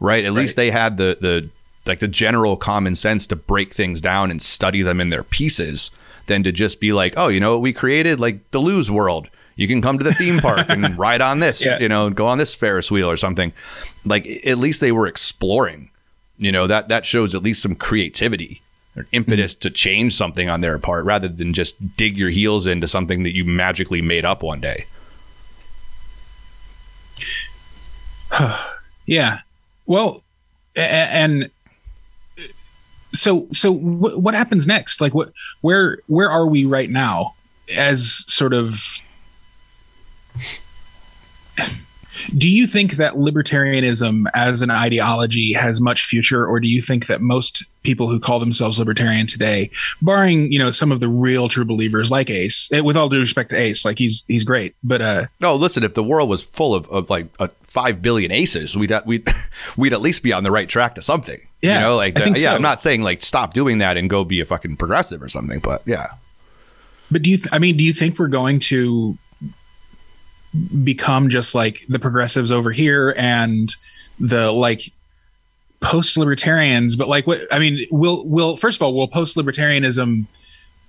[0.00, 0.24] right?
[0.24, 1.48] At least they had the the
[1.86, 5.90] like the general common sense to break things down and study them in their pieces
[6.26, 9.28] than to just be like, oh, you know what we created like the Lose World.
[9.56, 11.80] You can come to the theme park and ride on this, Yeah.
[11.80, 13.52] you know, go on this Ferris wheel or something.
[14.04, 15.90] Like at least they were exploring.
[16.36, 18.60] You know that that shows at least some creativity
[19.12, 19.60] impetus hmm.
[19.60, 23.34] to change something on their part rather than just dig your heels into something that
[23.34, 24.84] you magically made up one day.
[29.06, 29.40] Yeah.
[29.86, 30.22] Well,
[30.76, 31.50] and
[33.14, 35.00] so so what happens next?
[35.00, 35.32] Like what
[35.62, 37.34] where where are we right now
[37.76, 38.84] as sort of
[42.36, 47.06] Do you think that libertarianism as an ideology has much future, or do you think
[47.06, 49.70] that most people who call themselves libertarian today,
[50.02, 53.20] barring you know some of the real true believers like Ace, eh, with all due
[53.20, 56.42] respect to Ace, like he's he's great, but uh, no, listen, if the world was
[56.42, 59.26] full of, of like uh, five billion aces, we'd we'd
[59.76, 61.40] we'd at least be on the right track to something.
[61.62, 62.54] Yeah, you know, like think yeah, so.
[62.54, 65.60] I'm not saying like stop doing that and go be a fucking progressive or something,
[65.60, 66.08] but yeah.
[67.10, 67.38] But do you?
[67.38, 69.16] Th- I mean, do you think we're going to
[70.82, 73.74] become just like the progressives over here and
[74.20, 74.92] the like
[75.80, 76.96] post libertarians?
[76.96, 77.40] But like, what?
[77.52, 80.24] I mean, will will first of all, will post libertarianism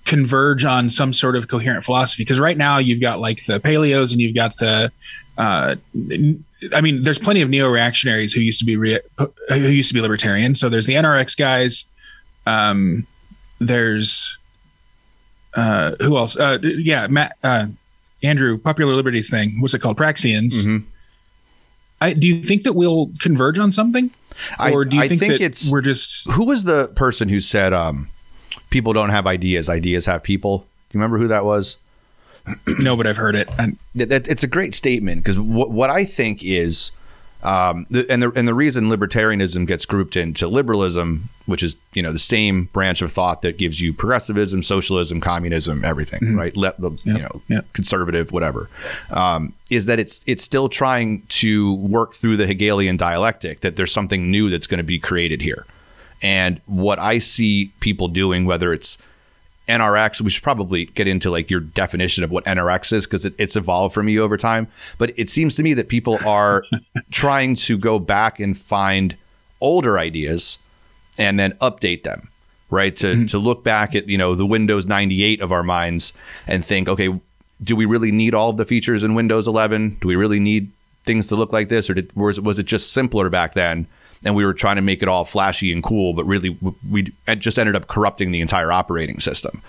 [0.05, 2.23] converge on some sort of coherent philosophy?
[2.23, 4.91] Because right now you've got like the paleos and you've got the.
[5.37, 5.75] Uh,
[6.75, 9.93] I mean, there's plenty of neo reactionaries who used to be re- who used to
[9.93, 10.55] be libertarian.
[10.55, 11.85] So there's the NRX guys.
[12.45, 13.05] Um,
[13.59, 14.37] there's
[15.53, 16.37] uh, who else?
[16.37, 17.67] Uh, yeah, Matt, uh,
[18.23, 19.59] Andrew, Popular Liberties thing.
[19.61, 19.97] What's it called?
[19.97, 20.65] Praxians.
[20.65, 20.83] Mhm.
[22.01, 24.09] I, do you think that we'll converge on something,
[24.71, 26.29] or do you I think, think that it's- we're just?
[26.31, 28.07] Who was the person who said um,
[28.69, 30.59] people don't have ideas, ideas have people?
[30.59, 31.75] Do you remember who that was?
[32.79, 33.49] no, but I've heard it.
[33.95, 36.91] That- it's a great statement because what, what I think is,
[37.43, 42.11] um, and the and the reason libertarianism gets grouped into liberalism, which is you know
[42.13, 46.55] the same branch of thought that gives you progressivism, socialism, communism, everything, right?
[46.55, 47.73] Let the you know Yep.
[47.73, 48.69] conservative, whatever,
[49.11, 53.91] um, is that it's it's still trying to work through the Hegelian dialectic that there's
[53.91, 55.65] something new that's going to be created here,
[56.21, 58.97] and what I see people doing, whether it's
[59.67, 63.35] NRX, we should probably get into like your definition of what NRX is because it,
[63.37, 64.67] it's evolved for me over time.
[64.97, 66.63] But it seems to me that people are
[67.11, 69.15] trying to go back and find
[69.61, 70.57] older ideas
[71.19, 72.29] and then update them,
[72.71, 72.95] right?
[72.95, 76.13] To to look back at you know the Windows 98 of our minds
[76.47, 77.19] and think, okay,
[77.61, 79.97] do we really need all of the features in Windows 11?
[80.01, 80.71] Do we really need
[81.03, 83.85] things to look like this, or did, was it was it just simpler back then?
[84.25, 86.57] And we were trying to make it all flashy and cool, but really
[86.89, 89.61] we just ended up corrupting the entire operating system.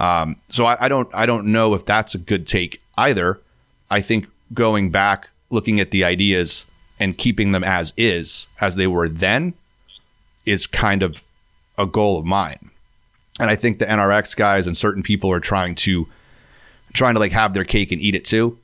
[0.00, 3.40] Um, so I, I don't I don't know if that's a good take either.
[3.90, 6.64] I think going back, looking at the ideas
[7.00, 9.54] and keeping them as is, as they were then,
[10.44, 11.22] is kind of
[11.76, 12.70] a goal of mine.
[13.40, 16.08] And I think the NRX guys and certain people are trying to
[16.92, 18.58] trying to like have their cake and eat it too.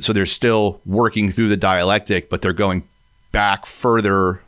[0.00, 2.84] So they're still working through the dialectic, but they're going
[3.32, 4.40] back further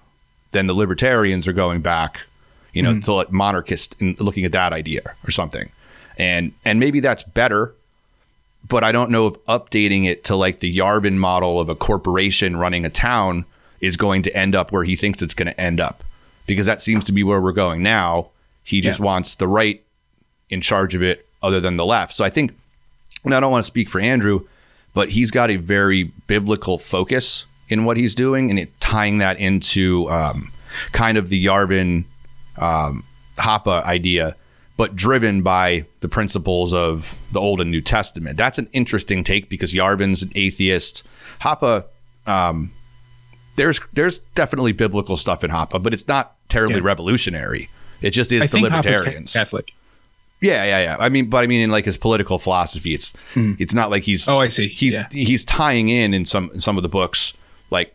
[0.53, 2.21] than the libertarians are going back,
[2.73, 3.01] you know, mm-hmm.
[3.01, 5.71] to like monarchist and looking at that idea or something.
[6.19, 7.73] And and maybe that's better,
[8.69, 12.57] but I don't know if updating it to like the Yarvin model of a corporation
[12.57, 13.45] running a town
[13.81, 16.03] is going to end up where he thinks it's going to end up.
[16.55, 18.29] Because that seems to be where we're going now.
[18.65, 19.07] He just Yeah.
[19.07, 19.83] wants the right
[20.49, 22.13] in charge of it other than the left.
[22.15, 22.53] So I think
[23.25, 24.41] and I don't want to speak for Andrew,
[24.95, 29.39] but he's got a very biblical focus in what he's doing, and it tying that
[29.39, 30.51] into um,
[30.93, 32.05] kind of the Yarvin
[32.59, 33.05] um,
[33.37, 34.35] Hoppe idea,
[34.77, 38.37] but driven by the principles of the Old and New Testament.
[38.39, 41.07] That's an interesting take because Yarvin's an atheist.
[41.43, 41.85] Hoppe,
[42.27, 42.71] um,
[43.57, 46.85] there's there's definitely biblical stuff in Hoppe, but it's not terribly Yeah.
[46.85, 47.69] revolutionary.
[48.03, 49.33] It just is I the libertarians.
[49.33, 49.73] Catholic.
[50.41, 50.97] Yeah, yeah, yeah.
[50.99, 53.55] I mean, but I mean, in like his political philosophy, it's hmm.
[53.59, 54.69] it's not like he's Oh, I see.
[54.69, 55.09] he's Yeah.
[55.11, 57.35] he's tying in in some in some of the books
[57.71, 57.95] like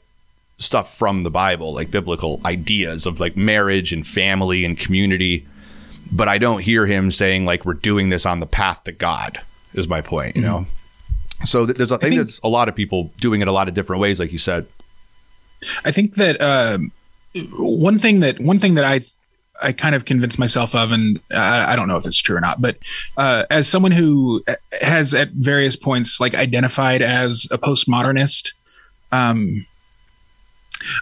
[0.57, 5.45] stuff from the Bible, like biblical ideas of like marriage and family and community.
[6.11, 9.41] But I don't hear him saying like we're doing this on the path to God.
[9.73, 10.47] Is my point, you hmm.
[10.47, 10.65] know.
[11.45, 13.67] So th- there's I think, think- there's a lot of people doing it a lot
[13.67, 14.67] of different ways, like you said.
[15.83, 16.91] I think that um,
[17.57, 19.01] one thing that one thing that I
[19.61, 22.41] I kind of convinced myself of, and I, I don't know if it's true or
[22.41, 22.77] not, but
[23.17, 24.43] uh, as someone who
[24.81, 28.53] has at various points like identified as a postmodernist,
[29.11, 29.65] um,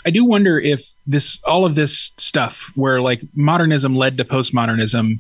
[0.05, 5.19] I do wonder if this all of this stuff where like modernism led to postmodernism,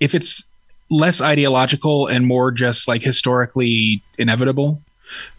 [0.00, 0.44] if it's
[0.90, 4.80] less ideological and more just like historically inevitable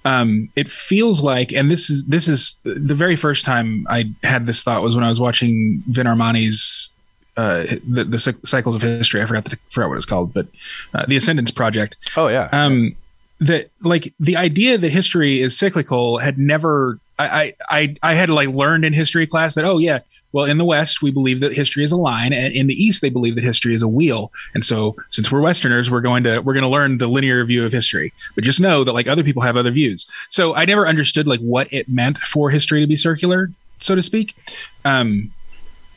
[0.03, 4.45] um, it feels like, and this is this is the very first time I had
[4.45, 6.89] this thought was when I was watching Vin Armani's
[7.37, 9.21] uh, the, the cycles of history.
[9.21, 10.47] I forgot the, forgot what it's called, but
[10.93, 11.97] uh, the Ascendance Project.
[12.15, 12.95] Oh yeah, Um,
[13.39, 16.99] that like the idea that history is cyclical had never.
[17.17, 19.99] I, I I had like learned in history class that oh yeah
[20.33, 23.01] well in the West we believe that history is a line and in the East
[23.01, 24.31] they believe that history is a wheel.
[24.53, 27.65] And so since we're Westerners we're going to we're going to learn the linear view
[27.65, 28.11] of history.
[28.35, 30.05] But just know that like other people have other views.
[30.29, 33.49] So I never understood like what it meant for history to be circular
[33.79, 34.35] so to speak.
[34.83, 35.31] Um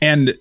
[0.01, 0.35] and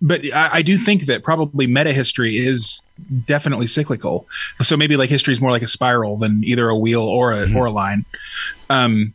[0.00, 2.82] but I, I do think that probably meta history is
[3.26, 4.26] definitely cyclical.
[4.60, 7.52] So maybe like history is more like a spiral than either a wheel or a
[7.54, 8.04] or a line.
[8.70, 9.12] Um,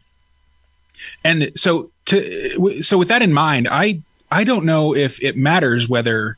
[1.23, 5.87] And so to so with that in mind, I I don't know if it matters
[5.87, 6.37] whether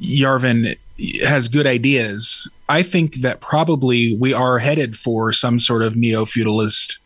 [0.00, 0.76] Yarvin
[1.24, 2.48] has good ideas.
[2.68, 6.98] I think that probably we are headed for some sort of neo feudalist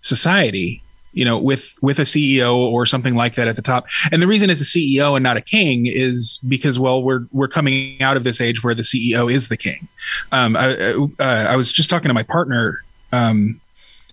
[0.00, 0.82] society
[1.14, 3.86] you know, with with a CEO or something like that at the top.
[4.12, 7.48] And the reason it's a CEO and not a king is because, well, we're we're
[7.48, 9.88] coming out of this age where the CEO is the king.
[10.32, 12.82] Um, I, uh, I was just talking to my partner.
[13.12, 13.60] Um,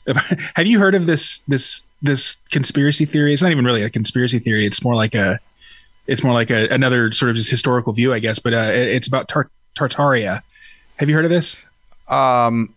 [0.55, 3.33] have you heard of this this this conspiracy theory?
[3.33, 4.65] It's not even really a conspiracy theory.
[4.65, 5.39] It's more like a
[6.07, 8.39] it's more like a, another sort of just historical view, I guess.
[8.39, 10.41] But uh, it's about Tar- Tartaria.
[10.97, 11.63] Have you heard of this?
[12.09, 12.73] Um,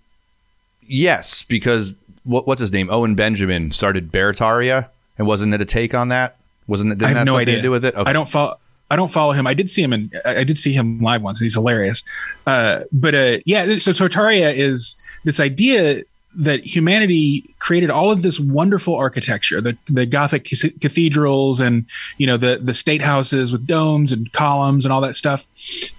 [0.86, 2.90] yes, because what, what's his name?
[2.90, 6.36] Owen Benjamin started Beartaria, and wasn't it a take on that?
[6.66, 6.98] Wasn't it?
[6.98, 7.56] Didn't I have that no idea.
[7.56, 7.94] to do with it?
[7.94, 8.08] Okay.
[8.08, 8.56] I don't follow.
[8.90, 9.46] I don't follow him.
[9.46, 11.40] I did see him and I did see him live once.
[11.40, 12.02] He's hilarious.
[12.46, 16.02] Uh, but uh, yeah, so Tartaria is this idea
[16.36, 21.86] that humanity created all of this wonderful architecture, the the Gothic cathedrals and
[22.18, 25.46] you know the the state houses with domes and columns and all that stuff.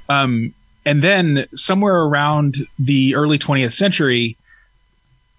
[0.10, 0.54] Um,
[0.86, 4.38] and then somewhere around the early 20th century,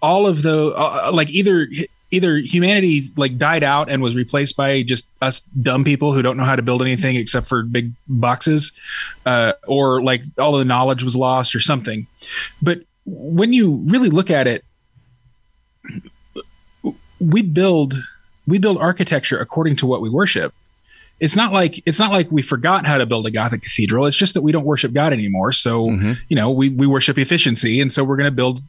[0.01, 1.67] all of the uh, like either
[2.11, 6.37] either humanity like died out and was replaced by just us dumb people who don't
[6.37, 8.71] know how to build anything except for big boxes
[9.25, 12.07] uh, or like all of the knowledge was lost or something
[12.61, 14.63] but when you really look at it
[17.19, 17.95] we build
[18.47, 20.53] we build architecture according to what we worship.
[21.19, 24.05] It's not like it's not like we forgot how to build a gothic cathedral.
[24.05, 25.51] It's just that we don't worship god anymore.
[25.51, 26.13] So mm-hmm.
[26.29, 27.81] you know we, we worship efficiency.
[27.81, 28.61] And so we're going to build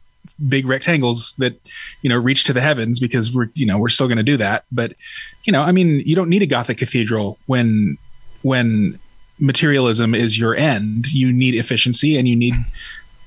[0.47, 1.59] big rectangles that
[2.01, 4.37] you know reach to the heavens because we're you know we're still going to do
[4.37, 4.65] that.
[4.71, 4.93] But
[5.43, 7.97] you know i mean you don't need a gothic cathedral when
[8.41, 8.99] when
[9.39, 11.11] materialism is your end.
[11.11, 12.55] You need efficiency and you need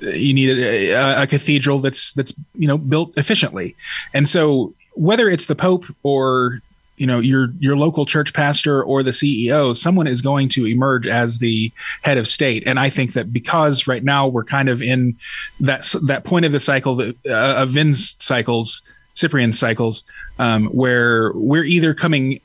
[0.00, 3.74] you need a, a, cathedral that's that's you know built efficiently.
[4.12, 6.60] And so whether it's the pope or
[6.96, 11.06] you know your your local church pastor or the CEO, someone is going to emerge
[11.06, 12.62] as the head of state.
[12.66, 15.16] And I think that because right now we're kind of in
[15.60, 18.82] that that point of the cycle that, uh, of Vin's cycles,
[19.14, 20.04] Cyprian cycles,
[20.38, 22.40] um, where we're either coming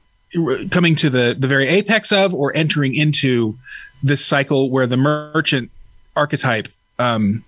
[0.71, 3.55] coming to the the very apex of or entering into
[4.03, 5.71] this cycle where the merchant
[6.15, 6.67] archetype
[6.99, 7.43] um,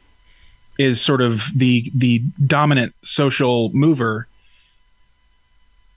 [0.77, 4.27] is sort of the the dominant social mover.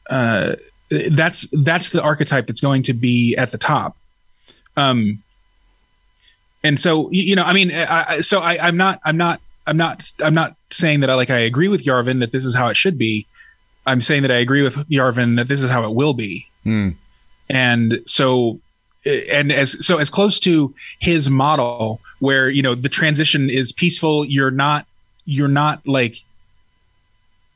[0.08, 0.56] Uh,
[1.10, 3.96] that's that's the archetype that's going to be at the top.
[4.76, 5.22] Um,
[6.64, 10.10] and so you know, I mean, I, so I, I'm not, I'm not, I'm not,
[10.22, 12.76] I'm not saying that I like I agree with Yarvin that this is how it
[12.76, 13.26] should be.
[13.86, 16.46] I'm saying that I agree with Yarvin that this is how it will be.
[16.64, 16.94] Mm.
[17.48, 18.60] And so,
[19.04, 24.24] and as so as close to his model, where you know the transition is peaceful,
[24.24, 24.86] you're not,
[25.24, 26.16] you're not like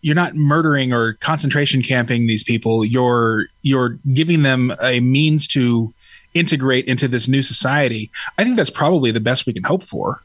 [0.06, 2.84] you're not murdering or concentration camping these people.
[2.84, 5.92] You're you're giving them a means to
[6.32, 8.08] integrate into this new society.
[8.38, 10.22] I think that's probably the best we can hope for.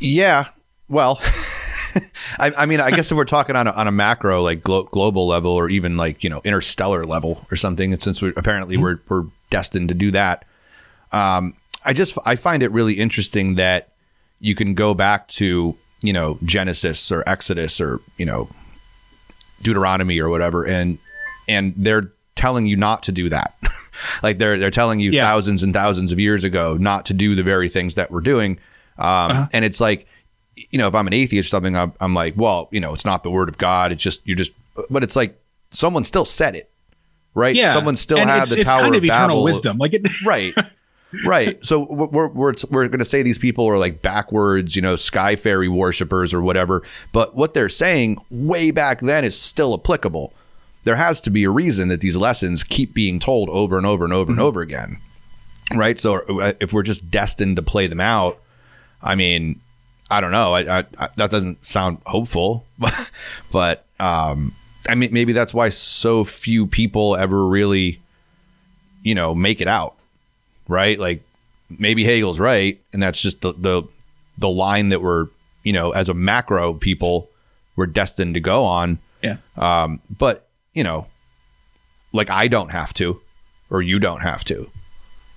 [0.00, 0.46] Yeah.
[0.88, 1.20] Well,
[2.40, 4.88] I, I, mean, I guess if we're talking on a, on a macro, like glo-
[4.90, 8.74] global level, or even like you know interstellar level or something, and since we apparently
[8.74, 8.82] mm-hmm.
[8.82, 10.44] we're we're destined to do that,
[11.12, 11.54] um,
[11.84, 13.90] I just I find it really interesting that
[14.40, 18.48] you can go back to you know, Genesis or Exodus or, you know,
[19.62, 20.64] Deuteronomy or whatever.
[20.64, 20.98] And,
[21.48, 23.54] and they're telling you not to do that.
[24.22, 25.22] like they're, they're telling you yeah.
[25.24, 28.58] thousands and thousands of years ago not to do the very things that we're doing.
[28.98, 29.46] Um, uh-huh.
[29.52, 30.06] and it's like,
[30.54, 33.04] you know, if I'm an atheist or something, I'm, I'm like, well, you know, it's
[33.04, 33.90] not the word of God.
[33.90, 34.52] It's just, you're just,
[34.90, 35.40] but it's like
[35.70, 36.70] someone still said it
[37.34, 37.56] right?
[37.56, 37.74] Yeah.
[37.74, 39.44] Someone still and had it's, the it's Tower kind of, of eternal Babel.
[39.44, 40.54] wisdom, like it, right?
[41.26, 41.64] Right.
[41.64, 45.36] So we're we're we're going to say these people are like backwards, you know, sky
[45.36, 46.82] fairy worshippers or whatever.
[47.12, 50.32] But what they're saying way back then is still applicable.
[50.84, 54.04] There has to be a reason that these lessons keep being told over and over
[54.04, 54.40] and over mm-hmm.
[54.40, 54.98] and over again.
[55.74, 55.98] Right.
[55.98, 58.38] So uh, if we're just destined to play them out,
[59.02, 59.60] I mean,
[60.10, 60.52] I don't know.
[60.52, 63.10] I, I, I that doesn't sound hopeful, but
[63.52, 64.52] but um,
[64.88, 68.00] I mean, maybe that's why so few people ever really,
[69.02, 69.96] you know, make it out
[70.68, 70.98] right?
[70.98, 71.22] Like
[71.78, 73.82] maybe Hegel's right, and that's just the the
[74.38, 75.28] the line that we're
[75.62, 77.28] you know as a macro people
[77.76, 78.98] we're destined to go on.
[79.22, 79.36] Yeah.
[79.56, 81.06] Um, but you know,
[82.12, 83.20] like I don't have to,
[83.70, 84.70] or you don't have to.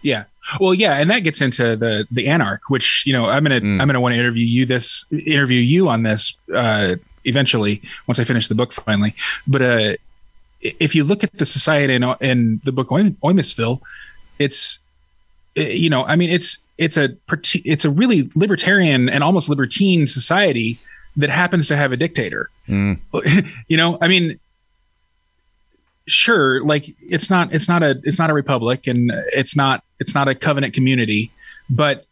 [0.02, 0.26] Yeah.
[0.60, 3.82] Well, yeah, and that gets into the the anarch, which you know I'm gonna mm.
[3.82, 8.24] I'm gonna want to interview you this interview you on this uh, eventually once I
[8.24, 9.16] finish the book finally.
[9.48, 9.94] But uh,
[10.62, 13.82] if you look at the society in, in the book Eumeswil,
[14.40, 14.80] it's
[15.58, 17.10] you know, I mean, it's it's a
[17.66, 20.80] it's a really libertarian and almost libertine society
[21.16, 22.50] that happens to have a dictator.
[22.68, 23.00] Mm.
[23.68, 24.40] you know, I mean,
[26.08, 30.14] sure, like it's not it's not a it's not a republic and it's not it's
[30.14, 31.32] not a covenant community,
[31.70, 32.06] but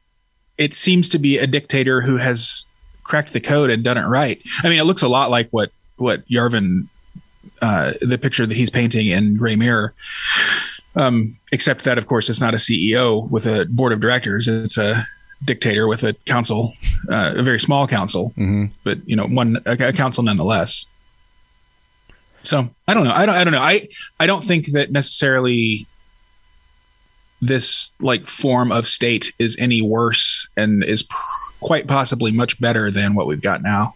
[0.58, 2.66] it seems to be a dictator who has
[3.04, 4.41] cracked the code and done it right.
[4.64, 6.88] I mean, it looks a lot like what what Yarvin,
[7.62, 9.93] uh, the picture that he's painting in Gray Mirror.
[10.96, 14.48] Um, except that, of course, it's not a CEO with a board of directors.
[14.48, 15.06] It's a
[15.43, 16.72] dictator with a council,
[17.12, 18.66] uh, a very small council, Mm-hmm.
[18.84, 20.86] but you know, one a, a council nonetheless.
[22.43, 23.12] So I don't know.
[23.12, 23.36] I don't.
[23.36, 23.62] I don't know.
[23.62, 23.88] I
[24.20, 25.86] I don't think that necessarily
[27.41, 31.16] this like form of state is any worse and is pr-
[31.60, 33.96] quite possibly much better than what we've got now.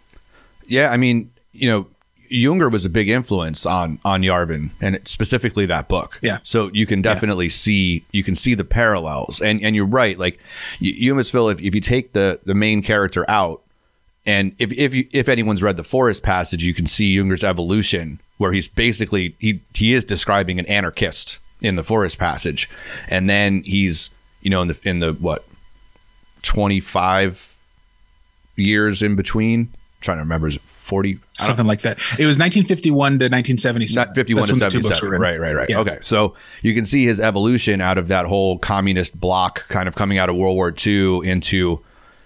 [0.67, 1.87] Yeah, I mean, you know,
[2.29, 6.19] Junger was a big influence on on Yarvin and specifically that book.
[6.21, 6.39] Yeah.
[6.43, 10.17] So you can definitely see you can see the parallels, and and you're right.
[10.17, 10.39] Like
[10.79, 13.61] you, you almost feel if, if you take the the main character out,
[14.25, 18.19] and if if you, if anyone's read the Forest Passage, you can see Junger's evolution,
[18.37, 22.69] where he's basically he he is describing an anarchist in the Forest Passage,
[23.09, 24.11] and then he's
[24.41, 25.45] you know in the in the what
[26.41, 27.55] twenty five
[28.55, 29.69] years in between.
[30.01, 31.19] Trying to remember, is it forty?
[31.33, 31.97] Something like that.
[32.19, 34.13] It was 1951 to 1977.
[34.15, 35.79] 51 That's to when the two books 77 right right right Yeah.
[35.79, 39.95] okay so you can see his evolution out of that whole communist bloc kind of
[39.95, 41.79] coming out of world war ii into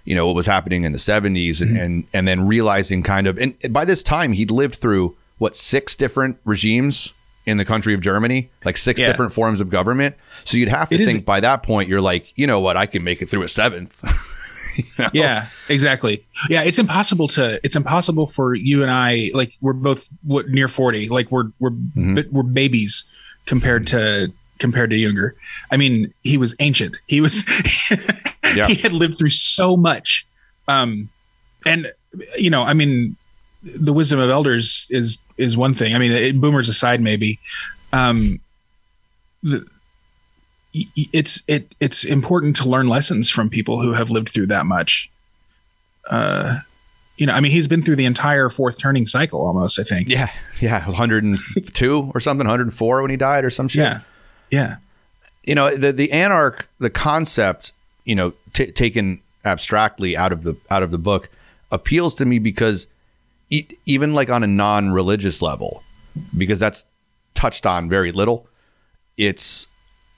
[0.05, 1.69] you know what was happening in the 70s Mm-hmm.
[1.69, 5.55] and, and and then realizing kind of and by this time he'd lived through what
[5.55, 7.13] six different regimes
[7.45, 9.07] in the country of germany like six Yeah.
[9.07, 12.01] different forms of government so you'd have to It is- think by that point you're
[12.01, 13.93] like you know what i can make it through a seventh
[14.77, 15.09] You know?
[15.13, 16.23] Yeah, exactly.
[16.49, 17.59] Yeah, it's impossible to.
[17.63, 19.29] It's impossible for you and I.
[19.33, 21.09] Like we're both what near 40.
[21.09, 22.35] Like we're we're Mm-hmm.
[22.35, 23.03] we're babies
[23.45, 25.31] compared to compared to Junger.
[25.71, 26.97] I mean, he was ancient.
[27.07, 27.43] He was.
[28.55, 28.67] Yeah.
[28.67, 30.27] He had lived through so much.
[30.67, 31.09] Um,
[31.65, 31.91] and
[32.37, 33.15] you know, I mean,
[33.63, 35.95] the wisdom of elders is is one thing.
[35.95, 37.39] I mean, it, boomers aside, maybe.
[37.93, 38.39] Um,
[39.41, 39.65] the,
[40.73, 45.09] it's it it's important to learn lessons from people who have lived through that much.
[46.09, 46.59] Uh,
[47.17, 49.79] you know, I mean, he's been through the entire fourth turning cycle almost.
[49.79, 50.09] I think.
[50.09, 53.99] yeah yeah 102 or something 104 when he died or some shit Yeah.
[54.49, 54.75] Yeah.
[55.43, 57.71] you know the the anarch the concept
[58.05, 61.29] you know t- taken abstractly out of the out of the book
[61.71, 62.87] appeals to me because
[63.49, 65.83] e- even like on a non-religious level
[66.37, 66.85] because that's
[67.33, 68.47] touched on very little
[69.17, 69.67] it's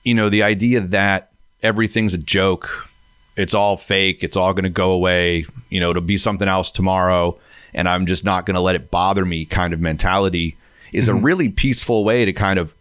[0.06, 1.32] you know the idea that
[1.62, 2.90] everything's a joke
[3.36, 6.72] it's all fake it's all going to go away you know it'll be something else
[6.72, 7.38] tomorrow
[7.74, 10.56] and i'm just not going to let it bother me kind of mentality
[10.94, 11.26] is a mm-hmm.
[11.26, 12.74] really peaceful way to kind of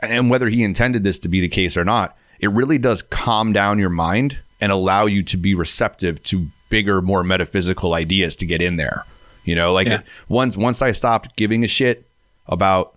[0.00, 3.52] and whether he intended this to be the case or not, it really does calm
[3.52, 8.46] down your mind and allow you to be receptive to bigger, more metaphysical ideas to
[8.46, 9.04] get in there.
[9.44, 10.02] You know, like Yeah.
[10.28, 12.06] once once I stopped giving a shit
[12.46, 12.96] about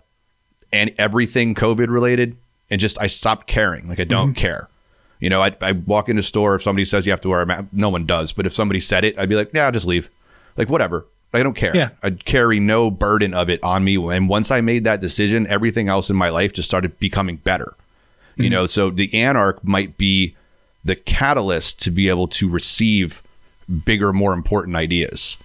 [0.72, 2.36] and everything COVID related,
[2.70, 3.88] and just I stopped caring.
[3.88, 4.40] Like I don't mm-hmm.
[4.40, 4.68] care.
[5.20, 7.42] You know, I I walk into a store if somebody says you have to wear
[7.42, 8.32] a mask, no one does.
[8.32, 10.10] But if somebody said it, I'd be like, yeah, I'll just leave.
[10.56, 11.06] Like whatever.
[11.32, 11.76] I don't care.
[11.76, 11.90] Yeah.
[12.02, 13.96] I'd carry no burden of it on me.
[13.96, 17.74] And once I made that decision, everything else in my life just started becoming better.
[18.36, 18.52] You mm-hmm.
[18.52, 20.34] know, so the anarch might be
[20.84, 23.22] the catalyst to be able to receive
[23.84, 25.36] bigger, more important ideas.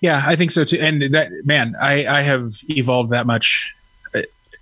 [0.00, 0.78] Yeah, I think so too.
[0.78, 3.74] And that man, I I have evolved that much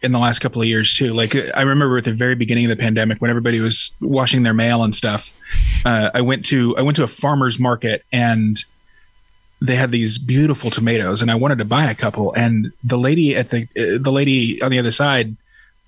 [0.04, 1.12] in the last couple of years too.
[1.14, 4.54] Like I remember at the very beginning of the pandemic when everybody was washing their
[4.54, 5.32] mail and stuff.
[5.84, 8.56] Uh, I went to I went to a farmer's market and
[9.60, 13.34] they had these beautiful tomatoes and I wanted to buy a couple and the lady
[13.34, 15.36] at the uh, the lady on the other side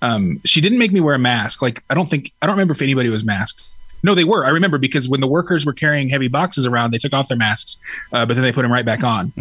[0.01, 1.61] um, she didn't make me wear a mask.
[1.61, 3.63] Like I don't think I don't remember if anybody was masked.
[4.03, 4.45] No, they were.
[4.45, 7.37] I remember because when the workers were carrying heavy boxes around, they took off their
[7.37, 7.77] masks,
[8.13, 9.33] uh, but then they put them right back on.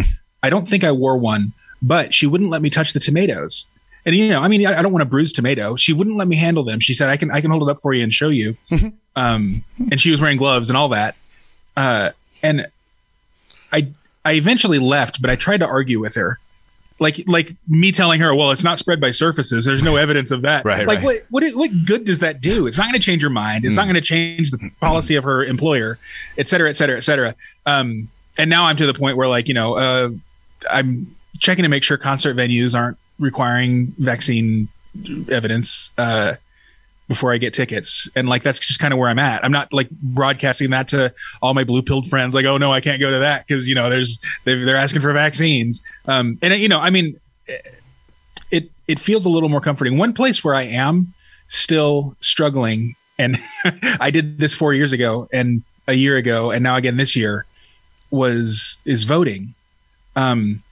[0.42, 1.52] I don't think I wore one,
[1.82, 3.66] but she wouldn't let me touch the tomatoes.
[4.06, 5.74] And you know, I mean, I, I don't want to bruise tomato.
[5.74, 6.78] She wouldn't let me handle them.
[6.78, 8.56] She said, "I can, I can hold it up for you and show you."
[9.16, 11.16] um, and she was wearing gloves and all that.
[11.76, 12.10] Uh,
[12.42, 12.68] and
[13.72, 13.88] I,
[14.24, 16.38] I eventually left, but I tried to argue with her,
[17.00, 19.64] like, like me telling her, "Well, it's not spread by surfaces.
[19.64, 21.24] There's no evidence of that." Right, like, right.
[21.30, 22.68] what, what, what good does that do?
[22.68, 23.64] It's not going to change your mind.
[23.64, 25.98] It's not going to change the policy of her employer,
[26.38, 27.34] et cetera, et cetera, et cetera.
[27.66, 30.10] Um, and now I'm to the point where, like, you know, uh,
[30.70, 34.68] I'm checking to make sure concert venues aren't requiring vaccine
[35.30, 36.34] evidence uh,
[37.08, 39.44] before I get tickets, and like that's just kind of where I'm at.
[39.44, 42.80] I'm not like broadcasting that to all my blue pilled friends, like, oh no, I
[42.80, 45.82] can't go to that because you know there's they're, asking for vaccines.
[46.06, 47.18] Um, and you know, I mean,
[48.50, 49.98] it it feels a little more comforting.
[49.98, 51.14] One place where I am
[51.48, 53.36] still struggling, and
[54.00, 57.46] I did this four years ago, and a year ago, and now again this year,
[58.10, 59.54] was is voting.
[60.16, 60.62] Um,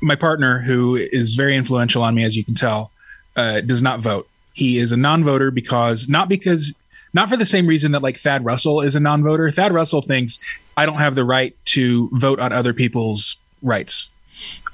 [0.00, 2.90] my partner, who is very influential on me, as you can tell,
[3.36, 4.28] uh, does not vote.
[4.54, 6.74] He is a non-voter because not because
[7.14, 9.50] not for the same reason that like Thad Russell is a non-voter.
[9.50, 10.38] Thad Russell thinks
[10.76, 14.08] I don't have the right to vote on other people's rights.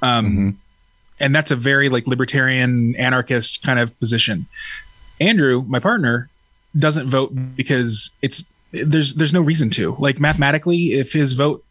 [0.01, 0.49] Um, mm-hmm.
[1.19, 4.45] and that's a very like libertarian anarchist kind of position.
[5.19, 6.29] Andrew, my partner,
[6.77, 9.95] doesn't vote because it's there's there's no reason to.
[9.97, 11.63] Like mathematically, if his vote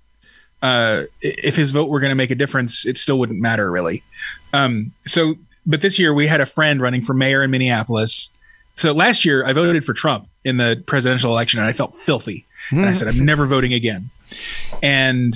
[0.64, 4.02] uh, if his vote were going to make a difference, it still wouldn't matter really.
[4.54, 5.34] Um, so,
[5.66, 8.30] but this year we had a friend running for mayor in Minneapolis.
[8.76, 12.46] So last year I voted for Trump in the presidential election and I felt filthy.
[12.70, 14.08] And I said, I'm never voting again.
[14.82, 15.34] And,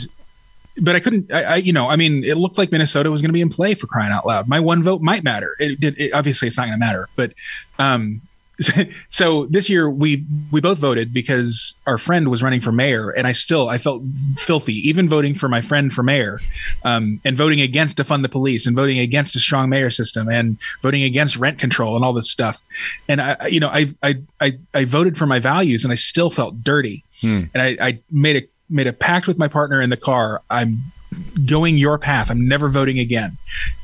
[0.81, 3.29] but I couldn't, I, I, you know, I mean, it looked like Minnesota was going
[3.29, 4.49] to be in play for crying out loud.
[4.49, 5.55] My one vote might matter.
[5.59, 7.35] It obviously it's not going to matter, but,
[7.79, 8.23] um,
[9.09, 13.27] so this year we we both voted because our friend was running for mayor, and
[13.27, 14.03] I still I felt
[14.37, 16.41] filthy, even voting for my friend for mayor,
[16.85, 20.29] um, and voting against to fund the police, and voting against a strong mayor system,
[20.29, 22.61] and voting against rent control, and all this stuff.
[23.09, 26.31] And I, you know, I I I, I voted for my values, and I still
[26.31, 27.05] felt dirty.
[27.21, 27.43] Hmm.
[27.55, 30.43] And I, I made a made a pact with my partner in the car.
[30.51, 30.79] I'm
[31.47, 32.31] going your path.
[32.31, 33.37] I'm never voting again.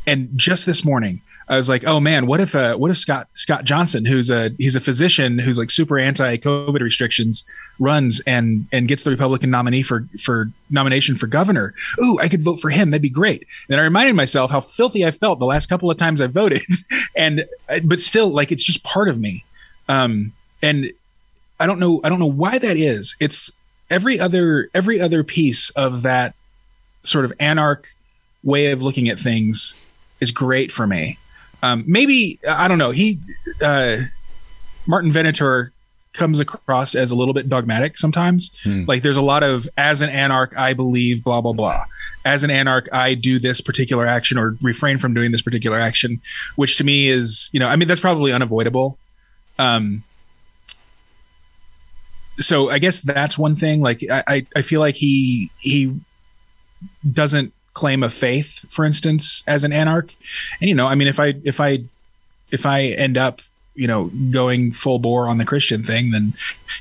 [0.07, 3.29] And just this morning, I was like, oh man, what if uh, what if Scott
[3.35, 7.45] Scott Jensen, who's a he's a physician who's like super anti COVID restrictions,
[7.79, 11.75] runs and and gets the Republican nominee for for nomination for governor.
[12.03, 12.91] Ooh, I could vote for him.
[12.91, 13.47] That'd be great.
[13.69, 16.63] And I reminded myself how filthy I felt the last couple of times I voted,
[17.17, 17.45] and
[17.85, 19.45] but still, like it's just part of me.
[19.89, 20.33] Um,
[20.63, 20.91] and
[21.61, 23.17] I don't know I don't know why that is.
[23.21, 23.51] It's
[23.91, 26.35] every other every other piece of that
[27.03, 27.85] sort of anarch
[28.43, 29.75] way of looking at things
[30.21, 31.19] is great for me
[31.65, 32.91] um, maybe I don't know.
[32.91, 33.19] He
[33.63, 33.99] uh,
[34.87, 35.73] Martin Venator
[36.13, 38.51] comes across as a little bit dogmatic sometimes.
[38.63, 38.85] Hmm.
[38.87, 41.85] Like there's a lot of as an anarch, I believe blah blah blah.
[42.27, 46.21] As an anarch, I do this particular action or refrain from doing this particular action,
[46.57, 48.99] which to me is you know I mean that's probably unavoidable.
[49.59, 50.03] Um,
[52.39, 53.81] so I guess that's one thing.
[53.81, 55.95] Like I, I feel like he he
[57.11, 60.15] doesn't claim of faith, for instance, as an anarch.
[60.61, 61.81] And you know, I mean, if I if I
[62.51, 63.43] if I end up
[63.75, 66.33] you know going full bore on the Christian thing, then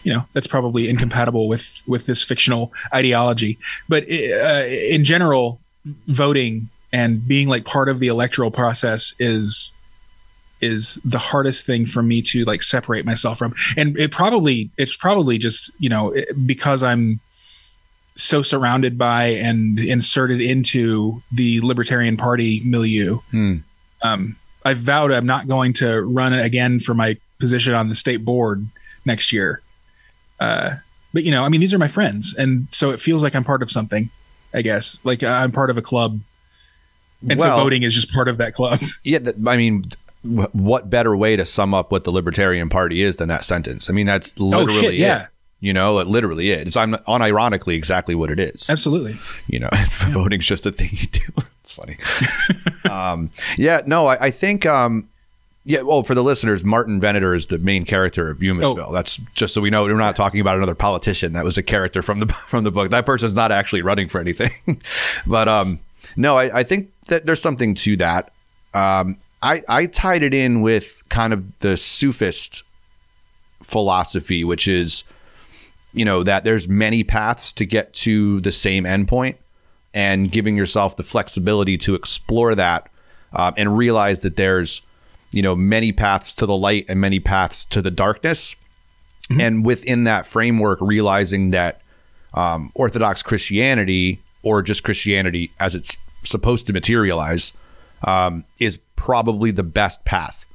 [0.03, 3.57] you know that's probably incompatible with with this fictional ideology.
[3.89, 5.59] But uh, in general,
[6.07, 9.73] voting and being like part of the electoral process is
[10.61, 14.95] is the hardest thing for me to like separate myself from and it probably it's
[14.95, 16.15] probably just you know
[16.45, 17.19] because i'm
[18.15, 23.17] so surrounded by and inserted into the Libertarian Party milieu.
[23.31, 23.57] Hmm.
[24.01, 24.35] Um,
[24.65, 28.65] I vowed I'm not going to run again for my position on the state board
[29.05, 29.61] next year.
[30.39, 30.75] Uh,
[31.13, 33.43] but you know, I mean, these are my friends, and so it feels like I'm
[33.43, 34.09] part of something.
[34.53, 36.19] I guess, like I'm part of a club,
[37.27, 38.81] and well, so voting is just part of that club.
[39.03, 39.85] Yeah, I mean,
[40.23, 43.89] what better way to sum up what the Libertarian Party is than that sentence?
[43.89, 45.27] I mean, that's literally oh, shit, yeah.
[45.63, 46.75] You know, it literally is.
[46.75, 48.69] I'm unironically exactly what it is.
[48.69, 49.15] Absolutely.
[49.47, 49.69] You know,
[50.09, 51.21] voting's just a thing you do.
[51.61, 51.95] it's funny.
[52.93, 55.07] um, yeah, no, I, I think, um,
[55.63, 58.89] yeah, well, for the listeners, Martin Venator is the main character of Eumeswil.
[58.89, 58.91] Oh.
[58.91, 61.31] That's just so we know we're not talking about another politician.
[61.31, 62.89] That was a character from the from the book.
[62.89, 64.81] That person's not actually running for anything.
[65.25, 65.79] but um,
[66.17, 68.33] no, I, I, think that there's something to that.
[68.73, 72.63] Um, I I tied it in with kind of the Sufist
[73.61, 75.05] philosophy, which is
[75.93, 79.35] you know that there's many paths to get to the same endpoint
[79.93, 82.89] and giving yourself the flexibility to explore that
[83.33, 84.81] uh, and realize that there's
[85.31, 88.55] you know many paths to the light and many paths to the darkness
[89.29, 89.39] mm-hmm.
[89.39, 91.81] and within that framework realizing that
[92.33, 97.53] um, orthodox christianity or just christianity as it's supposed to materialize
[98.05, 100.45] um, is probably the best path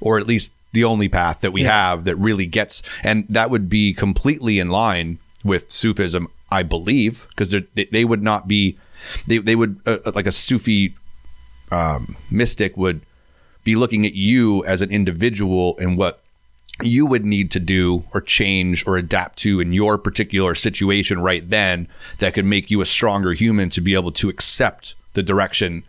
[0.00, 1.70] or at least the only path that we yeah.
[1.70, 7.26] have that really gets, and that would be completely in line with Sufism, I believe,
[7.30, 8.76] because they, they would not be,
[9.26, 10.94] they, they would, uh, uh, like a Sufi
[11.72, 13.00] um, mystic would
[13.64, 16.20] be looking at you as an individual and what
[16.82, 21.48] you would need to do or change or adapt to in your particular situation right
[21.48, 25.82] then that could make you a stronger human to be able to accept the direction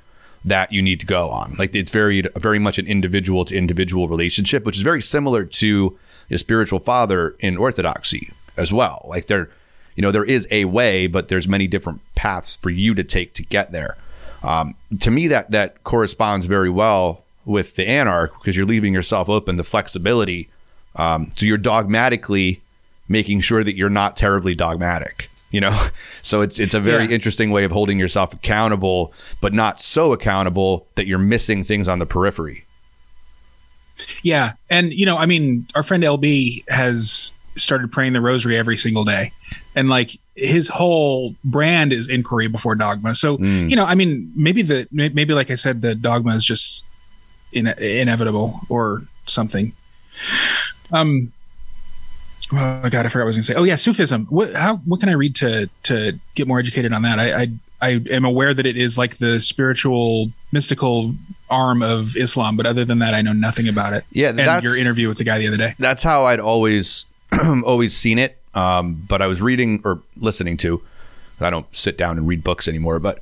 [0.48, 1.56] that you need to go on.
[1.60, 5.98] Like it's very very much an individual to individual relationship, which is very similar to
[6.32, 9.06] a spiritual father in orthodoxy as well.
[9.08, 9.50] Like there,
[9.95, 13.34] you know, there is a way, but there's many different paths for you to take
[13.36, 13.95] to get there.
[14.43, 19.30] Um, to me, that that corresponds very well with the anarch because you're leaving yourself
[19.30, 20.50] open to flexibility.
[20.95, 22.62] Um, so you're dogmatically
[23.10, 25.30] making sure that you're not terribly dogmatic.
[25.52, 25.88] You know,
[26.22, 27.12] so it's it's a very Yeah.
[27.12, 32.00] interesting way of holding yourself accountable, but not so accountable that you're missing things on
[32.00, 32.66] the periphery.
[34.24, 38.78] Yeah, and you know, I mean, our friend LB has started praying the rosary every
[38.78, 39.32] single day,
[39.76, 43.16] and like his whole brand is inquiry before dogma.
[43.16, 43.70] So Mm.
[43.70, 46.84] you know, I mean, maybe the maybe like I said, the dogma is just
[47.54, 49.72] in, inevitable or something.
[50.91, 51.32] Um.
[52.52, 53.56] Oh my god, I forgot what I was going to say.
[53.56, 54.26] Oh yeah, Sufism.
[54.28, 57.20] What how what can I read to to get more educated on that?
[57.20, 57.48] I I,
[57.82, 61.14] I am aware that it is like the spiritual mystical
[61.50, 64.64] arm of Islam, but other than that, I know nothing about it Yeah, and that's
[64.64, 65.76] your interview with the guy the other day.
[65.78, 67.06] that's how I'd always
[67.66, 68.38] always seen it.
[68.54, 70.82] Um, but I was reading or listening to.
[71.39, 73.20] I don't sit down and read books anymore, but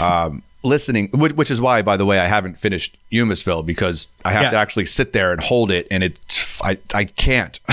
[0.00, 4.32] um, listening, which, which is why, by the way, I haven't finished Eumeswil because I
[4.32, 4.50] have Yeah.
[4.50, 6.18] to actually sit there and hold it, and it
[6.62, 7.58] I I can't.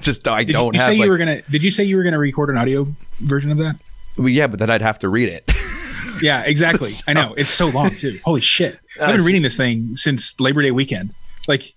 [0.00, 0.88] Just I Did don't you have.
[0.88, 1.42] say like- you were gonna?
[1.42, 2.86] Did you say you were gonna record an audio
[3.20, 3.76] version of that?
[4.18, 5.44] well, yeah, but then I'd have to read it.
[6.22, 6.92] Yeah, exactly.
[7.06, 8.16] I know it's so long too.
[8.24, 8.78] Holy shit!
[8.98, 11.10] I've been reading this thing since Labor Day weekend.
[11.46, 11.74] Like,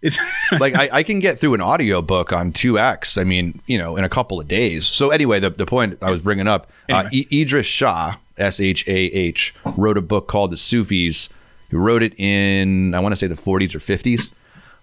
[0.00, 0.18] it's
[0.58, 4.04] like I, I can get through an audiobook on 2x i mean you know in
[4.04, 7.26] a couple of days so anyway the, the point i was bringing up uh, I-
[7.30, 11.28] idries shah s-h-a-h wrote a book called the sufis.
[11.70, 14.30] He wrote it in i want to say the 40s or 50s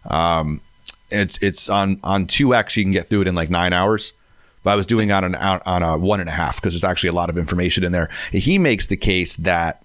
[0.10, 0.62] um,
[1.10, 4.14] it's it's on on 2x you can get through it in like nine hours.
[4.64, 7.10] But i was doing on an on a one and a half because there's actually
[7.10, 8.10] a lot of information in there.
[8.32, 9.84] He makes the case that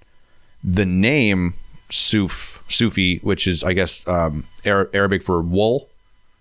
[0.63, 1.55] the name
[1.91, 5.89] Suf Sufi, which is I guess um, Arabic for wool,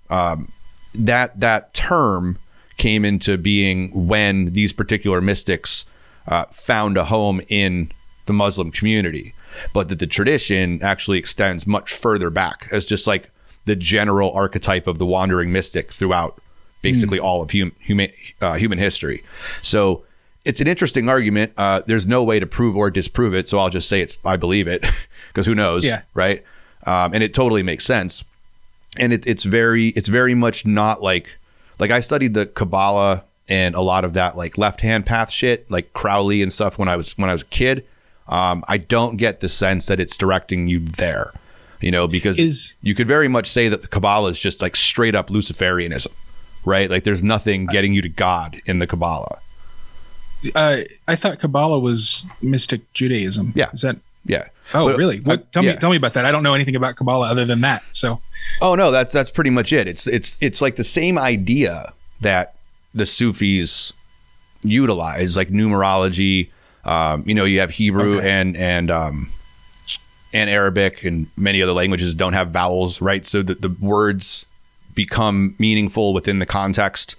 [0.09, 0.51] um,
[0.93, 2.37] that that term
[2.77, 5.85] came into being when these particular mystics
[6.27, 7.91] uh, found a home in
[8.25, 9.33] the Muslim community,
[9.73, 13.29] but that the tradition actually extends much further back as just like
[13.65, 16.39] the general archetype of the wandering mystic throughout
[16.81, 18.11] basically all of hum, human
[18.41, 19.21] uh, human history.
[19.61, 20.03] So
[20.43, 21.51] it's an interesting argument.
[21.57, 24.37] Uh, there's no way to prove or disprove it, so I'll just say it's I
[24.37, 24.85] believe it
[25.29, 26.01] because who knows, Yeah.
[26.13, 26.43] right?
[26.85, 28.23] Um, and it totally makes sense.
[28.99, 31.27] And it, it's very it's very much not like
[31.79, 35.69] like I studied the Kabbalah and a lot of that like left hand path shit,
[35.69, 37.85] like Crowley and stuff when I was when I was a kid.
[38.27, 41.31] Um, I don't get the sense that it's directing you there,
[41.79, 44.75] you know, because Is- you could very much say that the Kabbalah is just like
[44.75, 46.11] straight up Luciferianism,
[46.65, 46.89] right?
[46.89, 49.37] Like there's nothing getting you to God in the Kabbalah.
[50.55, 50.77] uh,
[51.07, 53.53] I thought Kabbalah was mystic Judaism.
[53.55, 53.69] Yeah.
[53.73, 53.97] is that?
[54.25, 54.47] Yeah.
[54.73, 55.19] Oh, But, really?
[55.27, 55.73] uh, tell yeah.
[55.73, 56.25] me, tell me about that.
[56.25, 57.83] I don't know anything about Kabbalah other than that.
[57.91, 58.21] So,
[58.61, 59.87] Oh no, that's that's pretty much it.
[59.87, 62.54] It's it's it's like the same idea that
[62.95, 63.93] the Sufis
[64.63, 66.49] utilize, like numerology.
[66.85, 68.29] Um, you know, you have Hebrew Okay.
[68.31, 69.29] and and um,
[70.33, 73.25] and Arabic and many other languages don't have vowels, right?
[73.25, 74.45] So that the words
[74.93, 77.15] become meaningful within the context,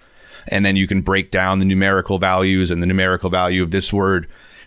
[0.49, 3.93] and then you can break down the numerical values and the numerical value of this
[3.93, 4.27] word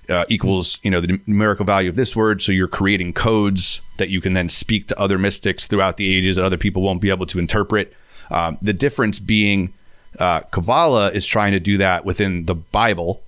[0.09, 2.41] uh, equals you know the numerical value of this word.
[2.41, 6.35] So you're creating codes that you can then speak to other mystics throughout the ages
[6.35, 7.93] that other people won't be able to interpret.
[8.31, 9.73] Um, the difference being
[10.17, 13.21] uh, Kabbalah is trying to do that within the Bible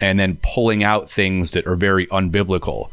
[0.00, 2.90] and then pulling out things that are very unbiblical.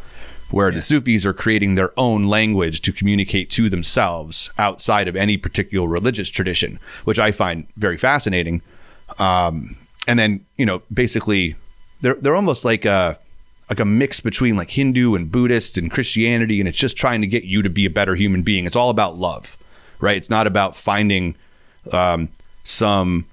[0.49, 5.35] Where the Sufis are creating their own language to communicate to themselves outside of any
[5.35, 8.61] particular religious tradition, which I find very fascinating.
[9.19, 9.75] Um,
[10.07, 11.55] and then, you know, basically,
[11.99, 13.19] they're they're almost like a
[13.69, 17.27] like a mix between like Hindu and Buddhist and Christianity, and it's just trying to
[17.27, 18.65] get you to be a better human being.
[18.65, 19.57] It's all about love,
[19.99, 20.15] right?
[20.15, 21.35] It's not about finding
[21.91, 22.29] um,
[22.67, 23.25] some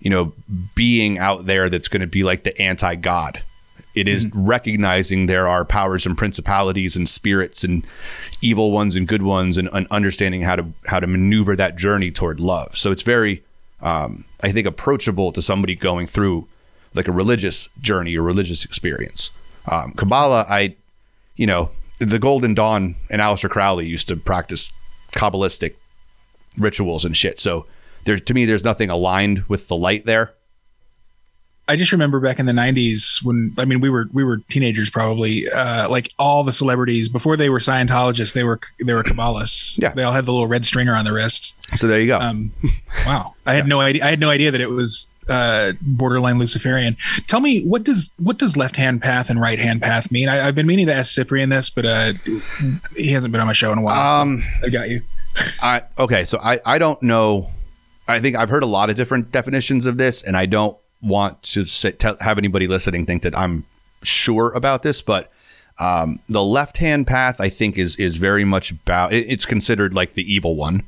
[0.00, 0.32] you know
[0.74, 3.42] being out there that's going to be like the anti-god.
[3.94, 7.84] It is recognizing there are powers and principalities and spirits and
[8.40, 12.10] evil ones and good ones and, and understanding how to how to maneuver that journey
[12.10, 12.76] toward love.
[12.76, 13.42] So it's very
[13.80, 16.46] um, i think approachable to somebody going through
[16.94, 19.30] like a religious journey or religious experience.
[19.70, 20.74] Um, kabbalah i
[21.36, 24.72] you know the golden dawn and Aleister crowley used to practice
[25.12, 25.74] kabbalistic
[26.56, 27.38] rituals and shit.
[27.38, 27.66] So
[28.08, 30.32] there to me there's nothing aligned with the light there
[31.70, 34.88] I just remember back in the '90s when I mean we were we were teenagers
[34.88, 35.50] probably.
[35.50, 39.78] Uh, like all the celebrities before they were Scientologists, they were they were Kabbalists.
[39.82, 39.92] Yeah.
[39.92, 41.54] they all had the little red stringer on the wrist.
[41.78, 42.52] so there you go Um,
[43.06, 44.02] wow, I had no idea.
[44.02, 46.96] I had no idea that it was uh, borderline Luciferian.
[47.26, 50.30] Tell me what does what does left hand path and right hand path mean?
[50.30, 52.14] I, I've been meaning to ask Cyprian this, but uh,
[52.96, 54.22] he hasn't been on my show in a while.
[54.22, 55.02] um so I got you.
[55.62, 57.50] I okay, so I I don't know.
[58.08, 61.42] I think I've heard a lot of different definitions of this, and I don't want
[61.42, 63.64] to sit, tell, have anybody listening think that I'm
[64.02, 65.30] sure about this, but
[65.78, 69.12] um, the left hand path I think is is very much about.
[69.12, 70.82] It, it's considered like the evil one,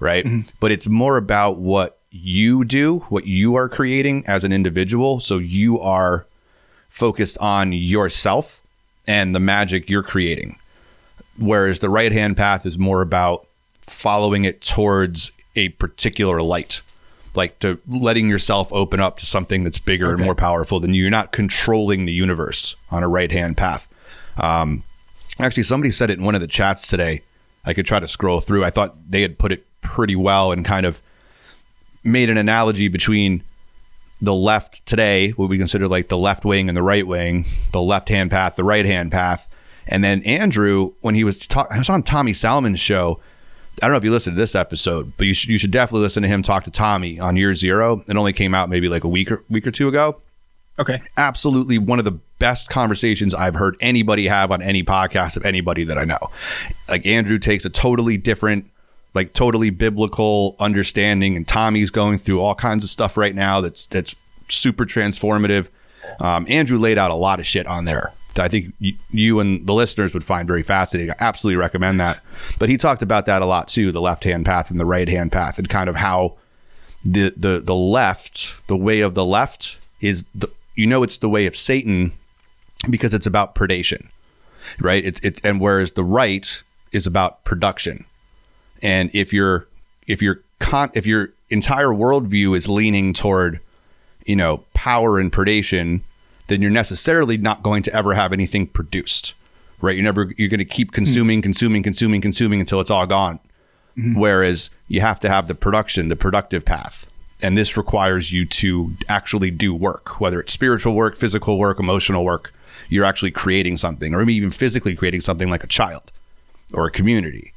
[0.00, 0.24] right?
[0.60, 5.20] But it's more about what you do, what you are creating as an individual.
[5.20, 6.26] So you are
[6.90, 8.60] focused on yourself
[9.06, 10.56] and the magic you're creating.
[11.38, 13.46] Whereas the right hand path is more about
[13.80, 16.80] following it towards a particular light,
[17.34, 21.02] like to letting yourself open up to something that's bigger and more powerful than you.
[21.02, 23.92] You're not controlling the universe on a right hand path.
[24.38, 24.82] Um,
[25.38, 27.22] actually, somebody said it in one of the chats today.
[27.64, 28.64] I could try to scroll through.
[28.64, 31.00] I thought they had put it pretty well and kind of
[32.04, 33.42] made an analogy between
[34.20, 37.82] the left today, what we consider like the left wing and the right wing, the
[37.82, 39.48] left hand path, the right hand path.
[39.88, 43.20] And then Andrew, when he was talking, I was on Tommy Salmon's show.
[43.80, 46.02] I don't know if you listened to this episode, but you should you should definitely
[46.02, 48.04] listen to him talk to Tommy on Year Zero.
[48.06, 50.20] It only came out maybe like a week or week or two ago.
[50.78, 51.00] Okay.
[51.16, 55.84] Absolutely one of the best conversations I've heard anybody have on any podcast of anybody
[55.84, 56.18] that I know.
[56.88, 58.66] Like Andrew takes a totally different,
[59.14, 63.86] like totally biblical understanding, and Tommy's going through all kinds of stuff right now that's
[63.86, 64.14] that's
[64.48, 65.68] super transformative.
[66.20, 68.12] Um, Andrew laid out a lot of shit on there.
[68.36, 71.10] I think you, you and the listeners would find very fascinating.
[71.10, 72.20] I absolutely recommend that.
[72.58, 75.08] But he talked about that a lot too, the left hand path and the right
[75.08, 76.36] hand path, and kind of how
[77.04, 81.28] the the the left, the way of the left, is the you know it's the
[81.28, 82.12] way of Satan
[82.88, 84.06] because it's about predation,
[84.80, 85.04] right?
[85.04, 86.62] It's it's and whereas the right
[86.92, 88.04] is about production,
[88.82, 89.66] and if your
[90.06, 93.60] if your con if your entire worldview is leaning toward
[94.24, 96.00] you know power and predation,
[96.48, 99.34] then you're necessarily not going to ever have anything produced,
[99.80, 99.94] right?
[99.96, 101.44] You're never you're going to keep consuming, mm-hmm.
[101.44, 103.38] consuming, consuming, consuming until it's all gone.
[103.96, 104.18] Mm-hmm.
[104.18, 107.08] Whereas you have to have the production, the productive path.
[107.42, 112.24] And this requires you to actually do work, whether it's spiritual work, physical work, emotional
[112.24, 112.52] work.
[112.88, 116.12] You're actually creating something, or maybe even physically creating something like a child
[116.72, 117.52] or a community,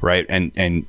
[0.00, 0.26] right?
[0.28, 0.84] And and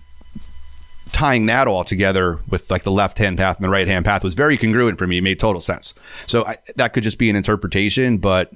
[1.14, 4.24] tying that all together with like the left hand path and the right hand path
[4.24, 5.20] was very congruent for me.
[5.20, 5.94] It made total sense.
[6.26, 8.52] So I, that could just be an interpretation, but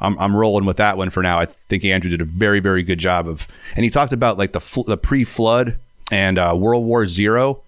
[0.00, 1.38] I'm, I'm rolling with that one for now.
[1.38, 4.52] I think Andrew did a very, very good job of, and he talked about like
[4.52, 5.76] the fl- the pre flood
[6.12, 7.60] and uh, World War Zero,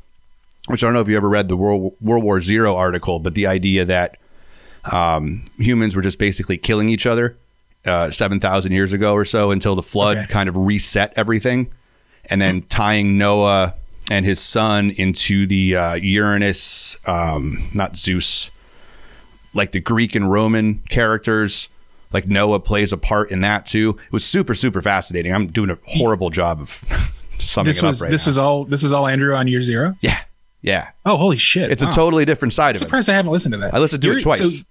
[0.68, 3.34] which I don't know if you ever read the World World War Zero article, but
[3.34, 4.18] the idea that
[4.93, 7.36] um, humans were just basically killing each other
[7.86, 10.26] uh, seven thousand years ago or so until the flood Okay.
[10.28, 11.68] kind of reset everything,
[12.30, 13.74] and then tying Noah
[14.11, 18.50] and his son into the uh, Uranus, um, not Zeus,
[19.54, 21.68] like the Greek and Roman characters.
[22.12, 23.98] Like Noah plays a part in that too.
[24.06, 25.32] It was super, super fascinating.
[25.34, 26.70] I'm doing a horrible job of
[27.38, 28.30] summing This it up was right this now.
[28.30, 29.94] was all this is all Andrew on year zero.
[30.00, 30.18] yeah,
[30.62, 30.88] yeah.
[31.04, 31.70] Oh, holy shit!
[31.70, 31.90] It's Wow.
[31.90, 32.84] a totally different side of it.
[32.86, 33.74] surprised I haven't listened to that.
[33.74, 34.38] I listened to it twice.
[34.38, 34.62] So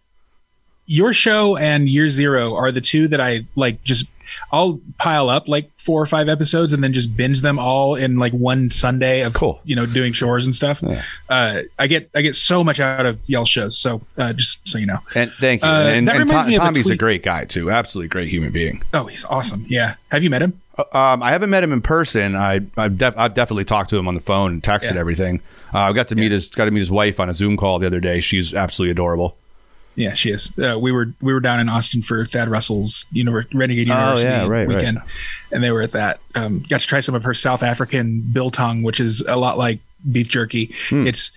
[0.88, 3.84] your show and Year Zero are the two that I like.
[3.84, 4.06] Just
[4.52, 8.18] I'll pile up like four or five episodes and then just binge them all in
[8.18, 9.62] like one Sunday of Cool.
[9.64, 10.84] you know doing chores and stuff.
[11.30, 13.78] Uh, I get I get so much out of y'all shows.
[13.78, 14.98] So uh, just so you know.
[15.16, 15.68] And thank you.
[15.68, 17.72] Uh, and that and Tom- of a Tommy's a, great guy too.
[17.72, 18.82] Absolutely great human being.
[18.94, 19.66] Oh, he's awesome.
[19.68, 19.96] Yeah.
[20.12, 20.60] Have you met him?
[20.94, 22.36] Um, I haven't met him in person.
[22.36, 25.00] I I've, def- I've definitely talked to him on the phone and texted Yeah.
[25.00, 25.42] everything.
[25.74, 27.80] Uh, I got to meet his got to meet his wife on a Zoom call
[27.80, 28.20] the other day.
[28.22, 29.36] She's absolutely adorable.
[29.98, 30.58] Yeah, she is.
[30.60, 34.42] Uh, we were we were down in Austin for Thad Russell's Univer- Renegade Oh, yeah,
[34.42, 34.68] right, right.
[34.68, 35.00] weekend,
[35.52, 36.20] and they were at that.
[36.36, 39.80] Um, got to try some of her South African biltong, which is a lot like
[40.12, 40.72] beef jerky.
[40.90, 41.08] Hmm.
[41.08, 41.32] It's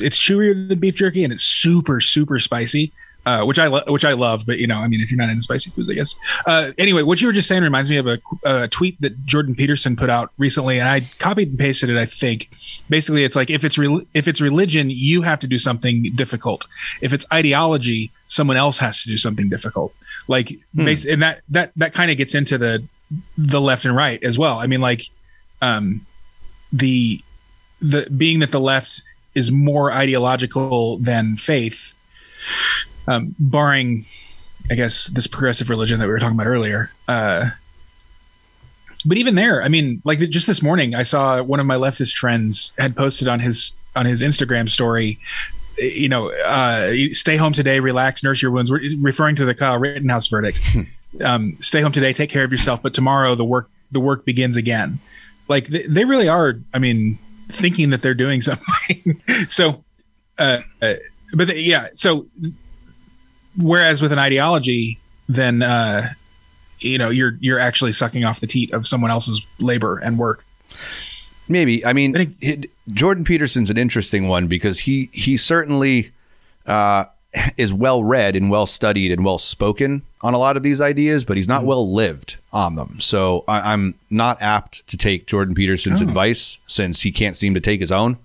[0.00, 2.90] it's chewier than beef jerky, and it's super super spicy.
[3.28, 5.28] Uh, which I lo- which I love, but you know, I mean, if you're not
[5.28, 6.14] into spicy foods, I guess.
[6.46, 9.54] Uh, anyway, what you were just saying reminds me of a, a tweet that Jordan
[9.54, 11.98] Peterson put out recently, and I copied and pasted it.
[11.98, 12.48] I think
[12.88, 16.66] basically, it's like if it's re- if it's religion, you have to do something difficult.
[17.02, 19.92] If it's ideology, someone else has to do something difficult.
[20.26, 22.82] Like, bas- and that that that kind of gets into the
[23.36, 24.58] the left and right as well.
[24.58, 25.02] I mean, like,
[25.60, 26.00] um,
[26.72, 27.20] the
[27.82, 29.02] the being that the left
[29.34, 31.94] is more ideological than faith,
[33.08, 34.04] um, barring,
[34.70, 36.90] I guess, this progressive religion that we were talking about earlier.
[37.06, 37.50] Uh,
[39.06, 42.16] but even there, I mean, like just this morning, I saw one of my leftist
[42.16, 45.18] friends had posted on his on his Instagram story.
[45.78, 48.70] You know, uh, stay home today, relax, nurse your wounds.
[48.70, 50.60] Re- referring to the Kyle Rittenhouse verdict.
[51.24, 54.56] um, stay home today, take care of yourself, but tomorrow the work the work begins
[54.56, 54.98] again.
[55.48, 56.58] Like they, they really are.
[56.74, 59.22] I mean, thinking that they're doing something.
[59.48, 59.84] so,
[60.38, 60.94] uh, uh,
[61.34, 61.88] but the, yeah.
[61.92, 62.26] So,
[63.62, 64.98] whereas with an ideology,
[65.28, 66.08] then uh,
[66.80, 70.44] you know you're you're actually sucking off the teat of someone else's labor and work.
[71.48, 71.84] Maybe.
[71.84, 76.10] I mean, I think- it- Jordan Peterson's an interesting one because he he certainly
[76.66, 77.04] uh,
[77.56, 81.24] is well read and well studied and well spoken on a lot of these ideas,
[81.24, 82.98] but he's not well lived on them.
[83.00, 86.06] So I, I'm not apt to take Jordan Peterson's Oh.
[86.08, 88.16] advice since he can't seem to take his own.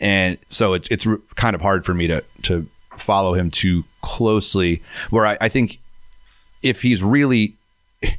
[0.00, 1.06] and so it's it's
[1.36, 2.66] kind of hard for me to to
[2.96, 4.82] follow him too closely.
[5.10, 5.78] Where I, I think
[6.62, 7.54] if he's really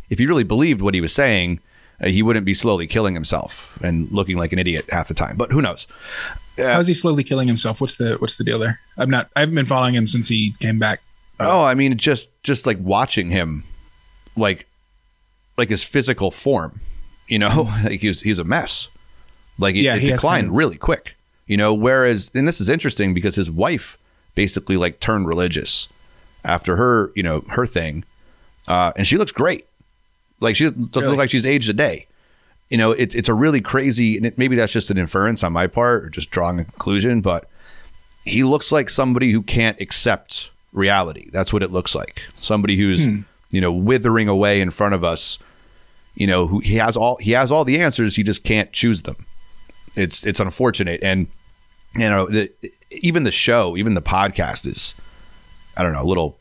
[0.10, 1.60] if he really believed what he was saying,
[2.02, 5.36] uh, he wouldn't be slowly killing himself and looking like an idiot half the time.
[5.38, 5.88] But who knows?
[6.58, 7.82] How is he slowly killing himself?
[7.82, 8.80] What's the what's the deal there?
[8.98, 9.30] I'm not.
[9.36, 11.02] I haven't been following him since he came back.
[11.40, 13.64] Oh, I mean, just just like watching him,
[14.38, 14.68] like
[15.58, 16.80] like his physical form.
[17.28, 18.88] You know, like he's he's a mess.
[19.58, 21.16] Like it, Yeah, it declined kind of- really quick.
[21.48, 23.98] You know, whereas and this is interesting because his wife
[24.36, 25.88] basically like turned religious
[26.44, 28.04] after her, you know, her thing,
[28.68, 29.66] uh, and she looks great.
[30.40, 31.08] Like she doesn't Really?
[31.10, 32.08] look like she's aged a day.
[32.70, 35.54] You know, it's it's a really crazy, and it, maybe that's just an inference on
[35.54, 37.48] my part or just drawing a conclusion, but
[38.26, 41.30] he looks like somebody who can't accept reality.
[41.32, 42.22] That's what it looks like.
[42.40, 43.20] Somebody who's Hmm.
[43.52, 45.38] you know withering away in front of us.
[46.16, 48.16] You know, who he has all he has all the answers.
[48.18, 49.26] He just can't choose them.
[49.96, 51.28] It's it's unfortunate, and
[51.96, 52.52] you know, the,
[52.92, 54.96] even the show, even the podcast is,
[55.78, 56.38] I don't know, a little.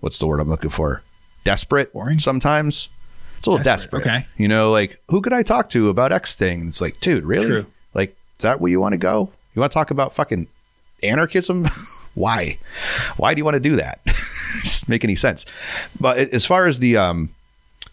[0.00, 1.02] What's the word I'm looking for?
[1.44, 1.92] Desperate.
[1.92, 2.18] Boring?
[2.18, 2.88] Sometimes
[3.38, 4.16] it's a little Desperate, desperate.
[4.22, 4.26] okay.
[4.36, 6.60] You know, like who could I talk to about X thing?
[6.60, 7.46] And It's like, dude, really?
[7.46, 7.66] True.
[7.94, 9.30] Like, is that where you want to go?
[9.54, 10.48] You want to talk about fucking
[11.02, 11.66] anarchism?
[12.14, 12.58] Why?
[13.16, 14.00] Why do you want to do that?
[14.06, 15.44] it doesn't make any sense.
[16.00, 17.30] But as far as the um,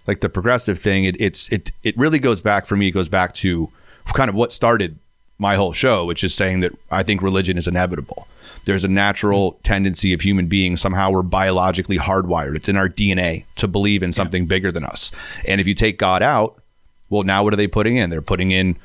[0.08, 2.88] like the progressive thing, it, it's it it really goes back for me.
[2.88, 3.70] It goes back to
[4.14, 4.98] kind of what started
[5.40, 8.28] my whole show, which is saying that I think religion is inevitable.
[8.66, 10.82] There's a natural tendency of human beings.
[10.82, 12.56] Somehow we're biologically hardwired.
[12.56, 15.12] It's in our DNA to believe in something bigger than us.
[15.48, 16.62] And if you take God out,
[17.10, 18.10] well, now what are they putting in?
[18.10, 18.76] They're putting in,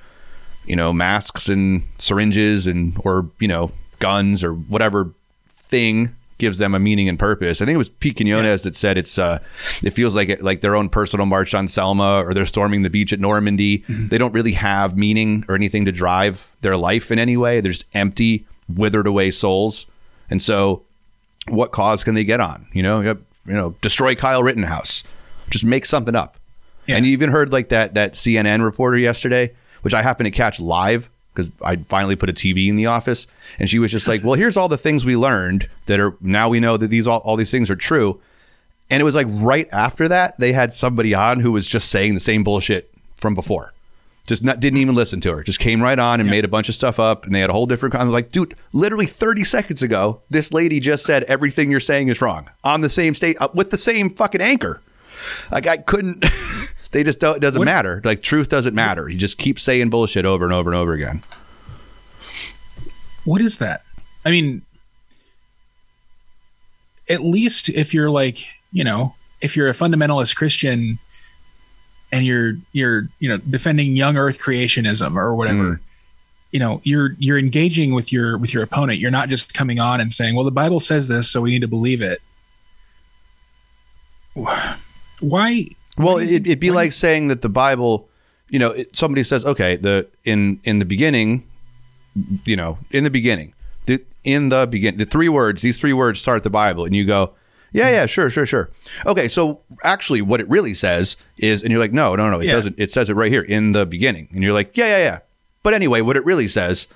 [0.65, 5.11] you know, masks and syringes and or you know guns or whatever
[5.51, 7.61] thing gives them a meaning and purpose.
[7.63, 9.39] I think it was Pete Quinones that said it's uh,
[9.83, 12.91] it feels like it, like their own personal march on Selma or they're storming the
[12.91, 13.85] beach at Normandy.
[13.89, 17.61] They don't really have meaning or anything to drive their life in any way.
[17.61, 19.87] They're just empty, withered away souls.
[20.31, 20.83] And so,
[21.49, 22.67] what cause can they get on?
[22.73, 23.17] You know, you
[23.47, 25.05] know, destroy Kyle Rittenhouse.
[25.51, 26.37] Just make something up.
[26.87, 26.97] Yeah.
[26.97, 30.61] And you even heard like that that CNN reporter yesterday, which I happened to catch
[30.61, 33.27] live because I finally put a TV in the office,
[33.59, 36.49] and she was just like, "Well, here's all the things we learned that are now
[36.49, 38.21] we know that these all, all these things are true."
[38.91, 42.15] And it was like right after that they had somebody on who was just saying
[42.15, 43.73] the same bullshit from before.
[44.27, 45.43] Just not didn't even listen to her.
[45.43, 47.53] Just came right on and made a bunch of stuff up, and they had a
[47.53, 51.71] whole different kind of like, dude, literally 30 seconds ago, this lady just said everything
[51.71, 54.81] you're saying is wrong on the same state uh, with the same fucking anchor.
[55.51, 56.25] Like I couldn't.
[56.95, 57.37] they just don't.
[57.37, 58.01] It doesn't What- matter.
[58.05, 59.09] Like truth doesn't matter.
[59.09, 61.25] You just keep saying bullshit over and over and over again.
[63.25, 63.83] What is that?
[64.25, 64.63] I mean,
[67.11, 70.99] at least if you're like, you know, if you're a fundamentalist Christian
[72.13, 75.79] and you're you're, you know, defending young earth creationism or whatever, mm.
[76.53, 79.01] you know, you're you're engaging with your with your opponent.
[79.01, 81.63] You're not just coming on and saying, "Well, the Bible says this, so we need
[81.63, 82.23] to believe it."
[85.21, 88.09] Why Well, it, it'd be like saying that the Bible,
[88.49, 91.45] you know, it, somebody says, okay, the in in the beginning,
[92.45, 93.55] you know, in the beginning,
[93.87, 97.05] the, in the begin, the three words, these three words start the Bible, and you
[97.05, 97.33] go,
[97.73, 98.71] yeah, yeah, sure, sure, sure.
[99.07, 102.47] Okay, so actually, what it really says is, and you're like, no, no, no, it
[102.47, 102.53] Yeah.
[102.53, 102.79] doesn't.
[102.79, 105.19] It says it right here in the beginning, and you're like, yeah, yeah, yeah.
[105.65, 106.87] But anyway, what it really says,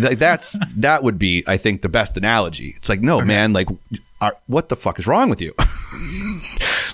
[0.00, 2.74] th- that's that would be, I think, the best analogy.
[2.76, 3.68] It's like, no, man, like,
[4.20, 5.54] are, what the fuck is wrong with you?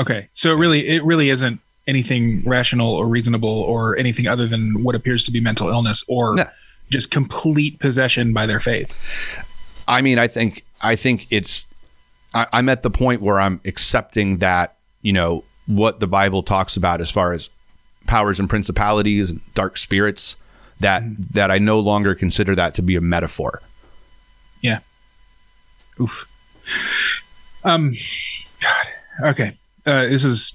[0.00, 4.82] Okay, so it really it really isn't anything rational or reasonable or anything other than
[4.84, 6.50] what appears to be mental illness or Yeah.
[6.90, 8.94] just complete possession by their faith.
[9.88, 11.66] I mean, I think I think it's
[12.34, 16.76] I, I'm at the point where I'm accepting that you know what the Bible talks
[16.76, 17.48] about as far as
[18.06, 20.36] powers and principalities and dark spirits
[20.80, 21.02] that
[21.34, 23.60] that I no longer consider that to be a metaphor.
[24.62, 24.80] Yeah.
[26.00, 26.28] Oof.
[27.64, 27.92] Um.
[28.60, 28.86] God.
[29.30, 29.52] Okay.
[29.88, 30.52] Uh, this is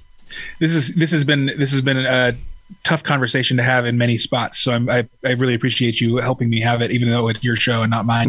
[0.60, 2.36] this is this has been this has been a
[2.84, 4.60] tough conversation to have in many spots.
[4.60, 7.56] So I'm, I I really appreciate you helping me have it, even though it's your
[7.56, 8.28] show and not mine.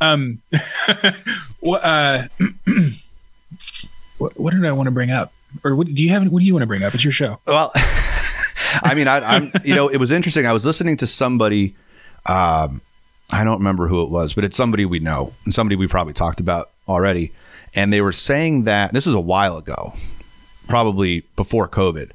[0.00, 0.40] um.
[1.60, 2.22] what uh.
[4.18, 5.32] what, what did I want to bring up?
[5.64, 6.26] Or what do you have?
[6.28, 6.94] What do you want to bring up?
[6.94, 7.38] It's your show.
[7.46, 7.72] Well,
[8.82, 10.46] I mean, I, I'm you know, it was interesting.
[10.46, 11.74] I was listening to somebody.
[12.26, 12.80] Um,
[13.32, 16.12] I don't remember who it was, but it's somebody we know and somebody we probably
[16.12, 17.32] talked about already.
[17.74, 19.94] And they were saying that this was a while ago,
[20.68, 22.10] probably before COVID.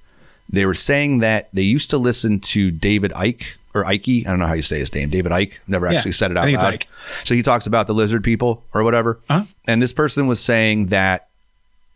[0.51, 3.43] They were saying that they used to listen to David Icke
[3.73, 4.07] or Ike.
[4.07, 5.09] I don't know how you say his name.
[5.09, 5.53] David Icke.
[5.67, 6.63] Never Yeah, actually said it out loud.
[6.63, 6.87] Ike.
[7.23, 9.19] So he talks about the lizard people or whatever.
[9.29, 9.45] Huh?
[9.67, 11.27] And this person was saying that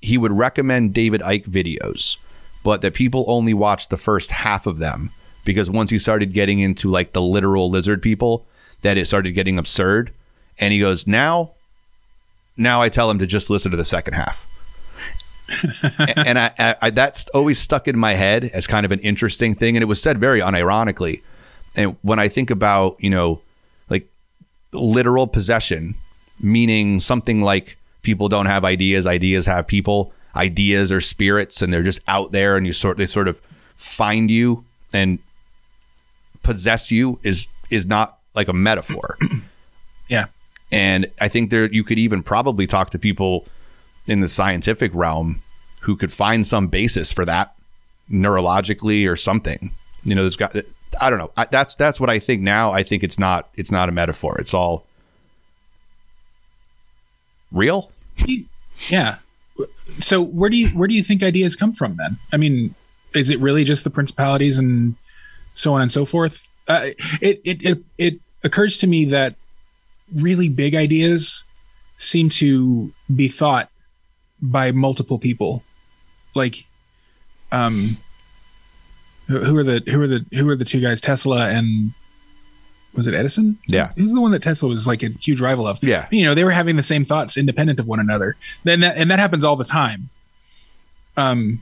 [0.01, 2.17] he would recommend David Icke videos,
[2.63, 5.09] but that people only watched the first half of them
[5.45, 8.45] because once he started getting into like the literal lizard people,
[8.81, 10.11] that it started getting absurd.
[10.59, 11.51] And he goes, now,
[12.55, 14.47] now I tell him to just listen to the second half.
[16.15, 19.55] and I, I, I, that's always stuck in my head as kind of an interesting
[19.55, 19.75] thing.
[19.75, 21.21] And it was said very unironically.
[21.75, 23.41] And when I think about, you know,
[23.89, 24.07] like
[24.71, 25.95] literal possession,
[26.41, 31.83] meaning something like people don't have ideas, ideas have people, ideas are spirits, and they're
[31.83, 33.39] just out there, and you sort they sort of
[33.75, 34.63] find you
[34.93, 35.19] and
[36.43, 39.17] possess you is is not like a metaphor.
[40.07, 40.25] yeah.
[40.71, 43.45] And I think there you could even probably talk to people
[44.07, 45.41] in the scientific realm
[45.81, 47.53] who could find some basis for that
[48.09, 49.71] neurologically or something.
[50.03, 50.55] You know, there's got
[51.01, 51.31] I don't know.
[51.35, 52.71] I, that's that's what I think now.
[52.71, 54.37] I think it's not it's not a metaphor.
[54.39, 54.85] It's all
[57.51, 57.91] real.
[58.89, 59.17] Yeah.
[59.99, 62.17] So where do you where do you think ideas come from then?
[62.31, 62.75] I mean,
[63.13, 64.95] is it really just the principalities and
[65.53, 66.47] so on and so forth?
[66.67, 66.89] Uh,
[67.21, 69.35] it, it it it occurs to me that
[70.15, 71.43] really big ideas
[71.97, 73.69] seem to be thought
[74.43, 75.63] by multiple people.
[76.35, 76.65] Like,
[77.51, 77.97] um,
[79.27, 80.99] who are the who are the who are the two guys?
[80.99, 81.91] Tesla and
[82.95, 83.57] was it Edison?
[83.67, 85.81] Yeah, who's the one that Tesla was like a huge rival of?
[85.81, 88.35] Yeah, you know they were having the same thoughts independent of one another.
[88.63, 90.09] Then that and that happens all the time.
[91.15, 91.59] Um,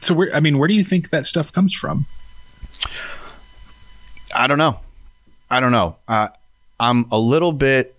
[0.00, 2.06] so where I mean, where do you think that stuff comes from?
[4.36, 4.80] I don't know.
[5.50, 5.96] I don't know.
[6.06, 6.28] Uh,
[6.78, 7.93] I'm a little bit.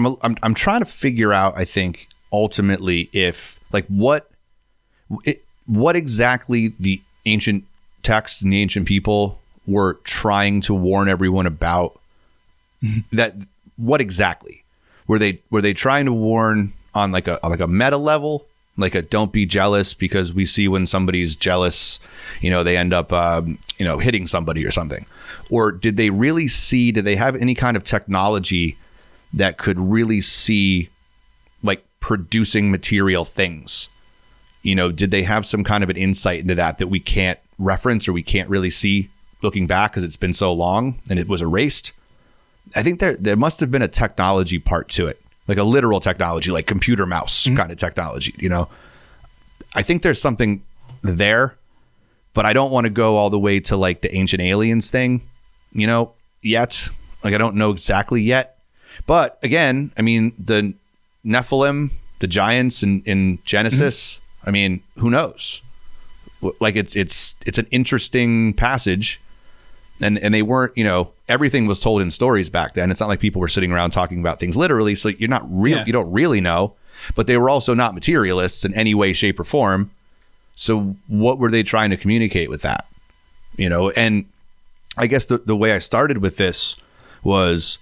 [0.00, 1.56] I'm, a, I'm I'm trying to figure out.
[1.56, 4.30] I think ultimately, if like what,
[5.24, 7.64] it, what exactly the ancient
[8.02, 11.98] texts and the ancient people were trying to warn everyone about.
[12.82, 13.16] Mm-hmm.
[13.16, 13.34] That
[13.76, 14.64] what exactly
[15.06, 18.46] were they were they trying to warn on like a like a meta level
[18.80, 22.00] like a don't be jealous because we see when somebody's jealous,
[22.40, 25.04] you know, they end up, um, you know, hitting somebody or something.
[25.50, 28.76] Or did they really see, did they have any kind of technology
[29.32, 30.88] that could really see
[31.62, 33.88] like producing material things?
[34.62, 37.38] You know, did they have some kind of an insight into that that we can't
[37.58, 39.08] reference or we can't really see
[39.42, 41.92] looking back because it's been so long and it was erased?
[42.76, 45.20] I think there there must have been a technology part to it
[45.50, 47.56] like a literal technology, like computer mouse mm-hmm.
[47.56, 48.32] kind of technology.
[48.38, 48.68] You know,
[49.74, 50.62] I think there's something
[51.02, 51.56] there,
[52.34, 55.22] but I don't want to go all the way to like the ancient aliens thing.
[55.72, 56.88] You know, yet.
[57.24, 58.59] Like I don't know exactly yet.
[59.06, 60.74] But again, I mean the
[61.24, 61.90] Nephilim,
[62.20, 64.16] the giants in, in Genesis.
[64.16, 64.48] Mm-hmm.
[64.48, 65.62] I mean, who knows?
[66.60, 69.20] Like it's it's it's an interesting passage
[70.02, 73.08] and and they weren't you know everything was told in stories back then it's not
[73.08, 75.84] like people were sitting around talking about things literally so you're not real yeah.
[75.84, 76.74] you don't really know
[77.14, 79.90] but they were also not materialists in any way shape or form
[80.56, 82.86] so what were they trying to communicate with that
[83.56, 84.24] you know and
[84.96, 86.76] i guess the, the way i started with this
[87.22, 87.78] was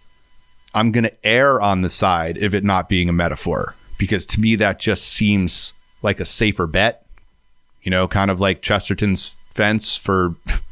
[0.74, 4.40] i'm going to err on the side of it not being a metaphor because to
[4.40, 7.04] me that just seems like a safer bet
[7.82, 10.34] you know kind of like chesterton's fence for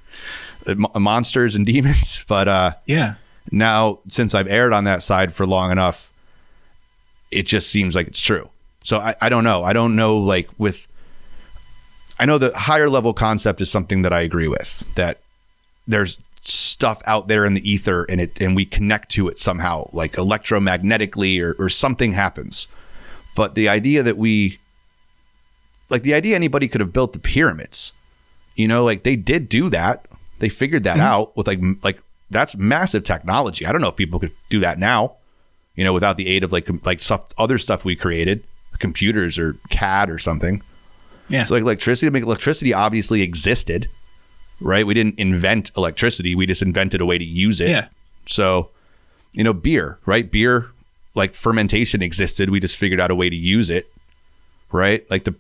[0.95, 2.25] monsters and demons.
[2.29, 3.15] But uh, yeah,
[3.53, 6.13] now since I've erred on that side for long enough,
[7.31, 8.49] it just seems like it's true.
[8.83, 9.65] So I, I don't know.
[9.65, 10.87] I don't know like with.
[12.19, 14.95] I know the higher level concept is something that I agree with.
[14.95, 15.19] That
[15.87, 19.89] there's stuff out there in the ether and it and we connect to it somehow,
[19.93, 22.69] like electromagnetically or, or something happens.
[23.35, 24.59] But the idea that we
[25.91, 27.93] like the idea anybody could have built the pyramids,
[28.55, 30.07] you know, like they did do that.
[30.39, 31.07] They figured that mm-hmm.
[31.07, 33.67] out with like like that's massive technology.
[33.67, 35.15] I don't know if people could do that now,
[35.77, 38.43] you know, without the aid of like like stuff, other stuff we created,
[38.79, 40.63] computers or CAD or something.
[41.29, 41.43] Yeah.
[41.43, 43.89] So like electricity, I mean, electricity obviously existed,
[44.61, 44.87] right?
[44.87, 46.35] We didn't invent electricity.
[46.35, 47.71] We just invented a way to use it.
[47.71, 47.89] Yeah.
[48.27, 48.71] So,
[49.33, 50.31] you know, beer, right?
[50.31, 50.71] Beer,
[51.15, 52.51] like fermentation existed.
[52.51, 53.87] We just figured out a way to use it,
[54.73, 55.09] right?
[55.11, 55.35] Like the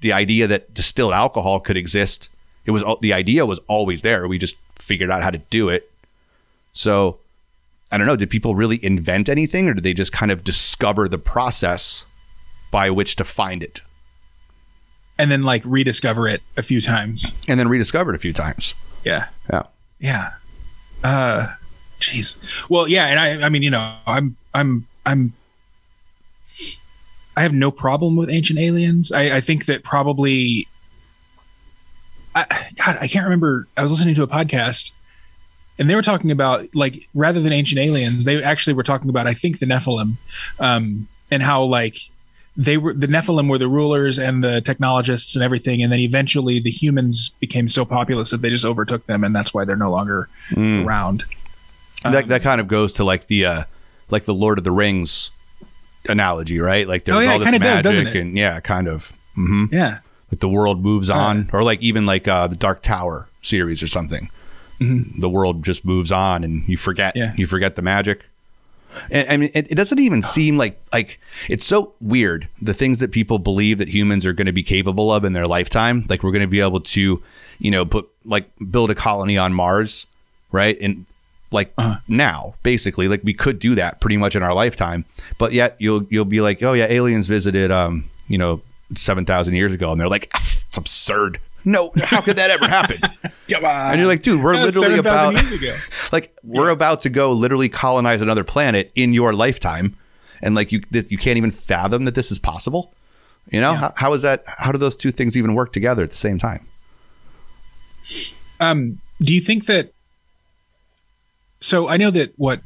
[0.00, 2.28] the idea that distilled alcohol could exist
[2.68, 4.28] it was the idea was always there.
[4.28, 5.90] We just figured out how to do it.
[6.74, 7.18] So
[7.90, 8.14] I don't know.
[8.14, 12.04] Did people really invent anything, or did they just kind of discover the process
[12.70, 13.80] by which to find it?
[15.18, 17.34] And then like rediscover it a few times.
[17.48, 18.74] And then rediscover it a few times.
[19.04, 19.28] Yeah.
[19.50, 19.62] Yeah.
[19.98, 20.30] Yeah.
[21.02, 21.54] Uh
[22.00, 22.38] jeez.
[22.70, 25.32] Well, yeah, and I I mean, you know, I'm I'm I'm
[27.36, 29.12] I have no problem with ancient aliens.
[29.12, 30.66] I, I think that probably
[32.34, 32.46] I,
[32.76, 33.66] God, I can't remember.
[33.76, 34.92] I was listening to a podcast
[35.78, 39.26] and they were talking about like rather than ancient aliens, they actually were talking about
[39.26, 40.14] I think the Nephilim,
[40.58, 41.96] um, and how like
[42.60, 46.58] they were the Nephilim were the rulers and the technologists and everything, and then eventually
[46.60, 49.90] the humans became so populous that they just overtook them, and that's why they're no
[49.90, 50.84] longer Mm.
[50.84, 51.24] around.
[52.02, 53.62] that that kind of goes to like the uh
[54.10, 55.30] like the Lord of the Rings
[56.08, 56.86] analogy, right?
[56.88, 58.16] Like there's Oh, yeah, all this magic doesn't it?
[58.16, 59.12] and yeah, kind of.
[59.36, 59.72] Mm-hmm.
[59.74, 59.98] Yeah,
[60.32, 63.88] Like the world moves on, or like even like uh, the Dark Tower series or
[63.88, 64.28] something.
[64.80, 67.14] The world just moves on, and you forget.
[67.16, 67.34] Yeah.
[67.36, 68.24] You forget the magic.
[69.10, 72.48] And I mean, it, it doesn't even seem like like it's so weird.
[72.60, 75.46] The things that people believe that humans are going to be capable of in their
[75.46, 77.22] lifetime, like we're going to be able to,
[77.58, 80.06] you know, put like build a colony on Mars,
[80.52, 80.76] right?
[80.80, 81.06] And
[81.50, 81.72] like
[82.08, 85.04] now, basically, like we could do that pretty much in our lifetime.
[85.38, 88.62] But yet you'll you'll be like, oh yeah, aliens visited, um, you know,
[88.94, 91.40] seven thousand years ago, and they're like, "Ah, it's absurd.
[91.64, 92.98] No, how could that ever happen?
[93.50, 93.90] come on.
[93.90, 97.68] And you're like, dude, we're That literally 7,000 about like we're about to go literally
[97.68, 99.94] colonize another planet in your lifetime,
[100.40, 102.92] and like you that you can't even fathom that this is possible.
[103.50, 104.44] You know how, how is that?
[104.46, 106.66] How do those two things even work together at the same time?
[108.60, 109.92] Um, do you think that?
[111.60, 112.60] So I know that what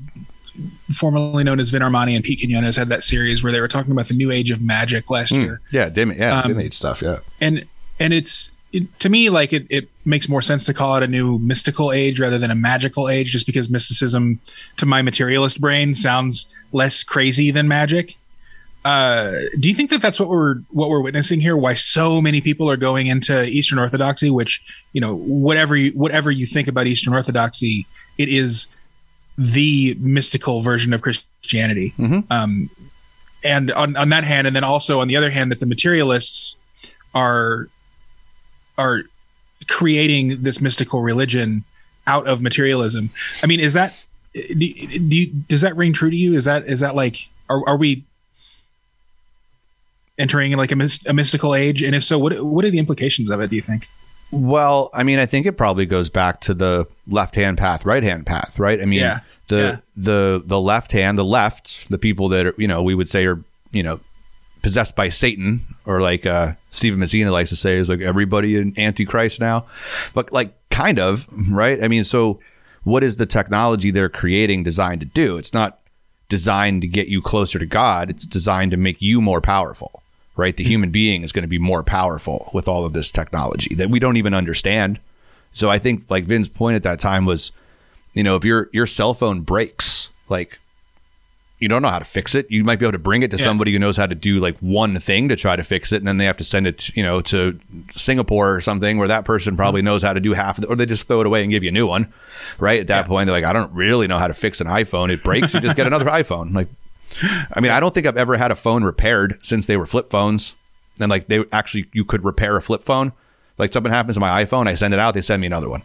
[0.92, 3.92] formerly known as Vin Armani and Pete Quinones had that series where they were talking
[3.92, 7.00] about the new age of magic last year, Yeah, dim, yeah, Um, dim age stuff.
[7.00, 7.64] Yeah, and
[7.98, 11.06] and it's it, to me like it, it makes more sense to call it a
[11.06, 14.40] new mystical age rather than a magical age, just because mysticism
[14.78, 18.16] to my materialist brain sounds less crazy than magic.
[18.84, 21.56] Uh, do you think that that's what we're what we're witnessing here?
[21.56, 24.28] Why so many people are going into Eastern Orthodoxy?
[24.30, 24.60] Which
[24.92, 27.86] you know, whatever you, whatever you think about Eastern Orthodoxy,
[28.18, 28.66] it is
[29.38, 31.94] the mystical version of Christianity.
[31.98, 32.24] Mhm.
[32.30, 32.70] Um,
[33.44, 36.56] and on on that hand, and then also on the other hand, that the materialists
[37.14, 37.68] are
[38.78, 39.02] are
[39.68, 41.64] creating this mystical religion
[42.06, 43.10] out of materialism.
[43.42, 43.94] I mean, is that
[44.34, 46.34] do, do you, does that ring true to you?
[46.34, 48.02] Is that is that like are are we
[50.18, 51.82] entering like a, a mystical age?
[51.82, 53.50] And if so, what what are the implications of it?
[53.50, 53.86] Do you think?
[54.30, 58.02] Well, I mean, I think it probably goes back to the left hand path, right
[58.02, 58.80] hand path, right?
[58.80, 59.20] I mean, Yeah.
[59.48, 59.76] the Yeah.
[59.96, 63.26] the the left hand, the left, the people that are, you know, we would say
[63.26, 63.40] are,
[63.72, 64.00] you know,
[64.62, 68.78] possessed by Satan, or like uh, Stephen Messina likes to say, is like everybody in
[68.78, 69.66] Antichrist now,
[70.14, 71.82] but like kind of, right?
[71.82, 72.40] I mean, so
[72.84, 75.36] what is the technology they're creating designed to do?
[75.36, 75.80] It's not
[76.28, 78.08] designed to get you closer to God.
[78.08, 80.02] It's designed to make you more powerful,
[80.36, 80.56] right?
[80.56, 83.90] The human being is going to be more powerful with all of this technology that
[83.90, 84.98] we don't even understand.
[85.52, 87.52] So I think like Vin's point at that time was,
[88.14, 90.58] you know, if your your cell phone breaks, like
[91.62, 92.50] you don't know how to fix it.
[92.50, 93.44] You might be able to bring it to Yeah.
[93.44, 96.06] somebody who knows how to do like one thing to try to fix it, and
[96.08, 97.58] then they have to send it, you know, to
[97.92, 100.76] Singapore or something where that person probably knows how to do half of it, or
[100.76, 102.12] they just throw it away and give you a new one.
[102.58, 105.10] Right at that point, they're like, I don't really know how to fix an iPhone.
[105.10, 106.52] It breaks, you just get another iPhone.
[106.52, 106.68] Like,
[107.54, 110.10] I mean, I don't think I've ever had a phone repaired since they were flip
[110.10, 110.54] phones,
[111.00, 113.12] and like they actually you could repair a flip phone.
[113.58, 115.82] Like something happens to my iPhone, I send it out, they send me another one.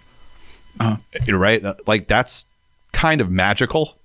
[0.80, 0.97] Uh-huh.
[1.38, 1.63] Right.
[1.88, 2.45] Like that's
[2.93, 3.97] kind of magical,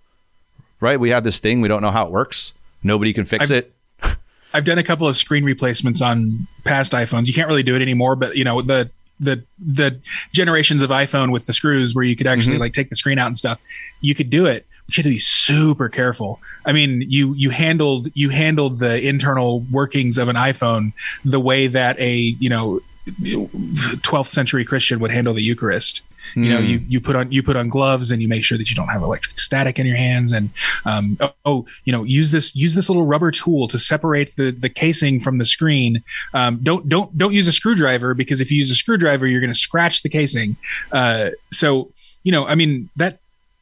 [0.83, 0.99] right?
[1.01, 2.53] We have this thing, we don't know how it works.
[2.83, 3.75] Nobody can fix I've- it.
[4.55, 7.27] I've done a couple of screen replacements on past iPhones.
[7.27, 9.99] You can't really do it anymore, but you know the the the
[10.33, 12.63] generations of iPhone with the screws where you could actually mm-hmm.
[12.63, 13.61] like take the screen out and stuff.
[14.01, 16.41] You could do it, but you had to be super careful.
[16.67, 20.93] I mean, you you handled you handled the internal workings of an iPhone
[21.25, 26.03] the way that a you know 12th century Christian would handle the Eucharist.
[26.37, 28.71] You know, you, you put on you put on gloves and you make sure that
[28.71, 30.31] you don't have electric static in your hands.
[30.33, 30.51] And
[30.87, 34.51] um, oh, oh, you know, use this use this little rubber tool to separate the
[34.53, 36.03] the casing from the screen.
[36.33, 39.53] Um, don't don't don't use a screwdriver because if you use a screwdriver, you're going
[39.53, 40.57] to scratch the casing.
[40.93, 41.91] Uh, so
[42.23, 43.19] you know, I mean that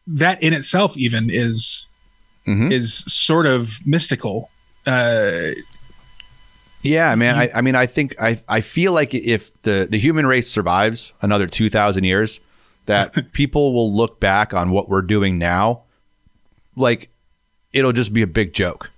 [0.07, 1.87] that in itself even is
[2.47, 2.73] Mhm.
[2.73, 4.51] is sort of mystical.
[4.87, 5.51] Uh,
[6.83, 7.37] Yeah, man.
[7.37, 11.13] I, I mean, I think I, I feel like if the, the human race survives
[11.21, 12.41] another two thousand years,
[12.87, 15.83] that people will look back on what we're doing now,
[16.77, 17.11] like
[17.73, 18.91] it'll just be a big joke,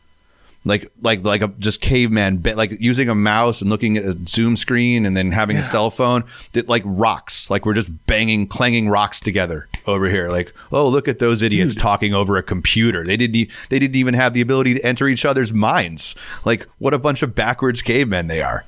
[0.65, 4.13] like like like a just caveman bit, like using a mouse and looking at a
[4.29, 8.47] Zoom screen and then having a cell phone, that like rocks, like we're just banging,
[8.47, 10.29] clanging rocks together over here.
[10.29, 13.05] Like, oh, look at those idiots talking over a computer.
[13.05, 16.15] They didn't e- they didn't even have the ability to enter each other's minds.
[16.45, 18.65] Like, what a bunch of backwards cavemen they are.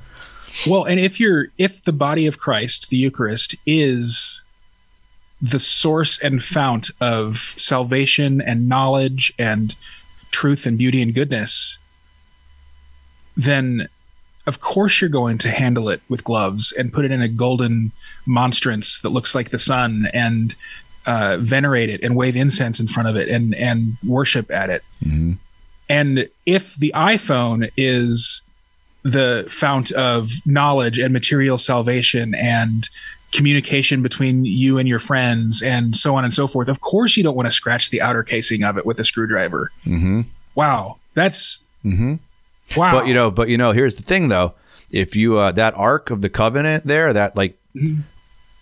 [0.69, 4.43] Well, and if you're if the body of Christ, the Eucharist, is
[5.43, 9.75] the source and fount of salvation and knowledge and
[10.31, 11.79] truth and beauty and goodness,
[13.37, 13.89] then
[14.47, 17.93] of course you're going to handle it with gloves and put it in a golden
[18.27, 20.55] monstrance that looks like the sun and
[21.07, 24.83] uh, venerate it and wave incense in front of it and and worship at it.
[25.89, 28.43] And if the iPhone is
[29.03, 32.89] the fount of knowledge and material salvation and
[33.33, 36.69] communication between you and your friends and so on and so forth.
[36.69, 39.71] Of course, you don't want to scratch the outer casing of it with a screwdriver.
[39.85, 40.23] Mm-hmm.
[40.55, 42.15] Wow, that's Mm-hmm.
[42.81, 42.93] wow.
[42.93, 44.55] But you know, but you know, here's the thing though.
[44.91, 48.03] If you uh, that ark of the covenant there, that like Mhm.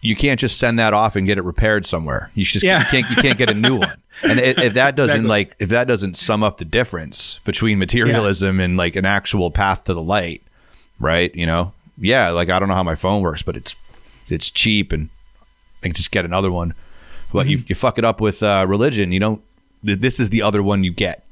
[0.02, 2.30] You can't just send that off and get it repaired somewhere.
[2.34, 2.80] You just Yeah.
[2.80, 3.96] you can't you can't get a new one.
[4.24, 5.28] And if, that doesn't Exactly.
[5.28, 9.84] like if that doesn't sum up the difference between materialism and like an actual path
[9.84, 10.42] to the light,
[11.00, 11.34] right?
[11.34, 12.30] You know, yeah.
[12.30, 13.74] Like I don't know how my phone works, but it's
[14.28, 15.08] it's cheap and
[15.82, 16.74] I can just get another one.
[17.32, 19.20] But you you fuck it up with uh, religion, you
[19.86, 21.24] th- This is the other one you get.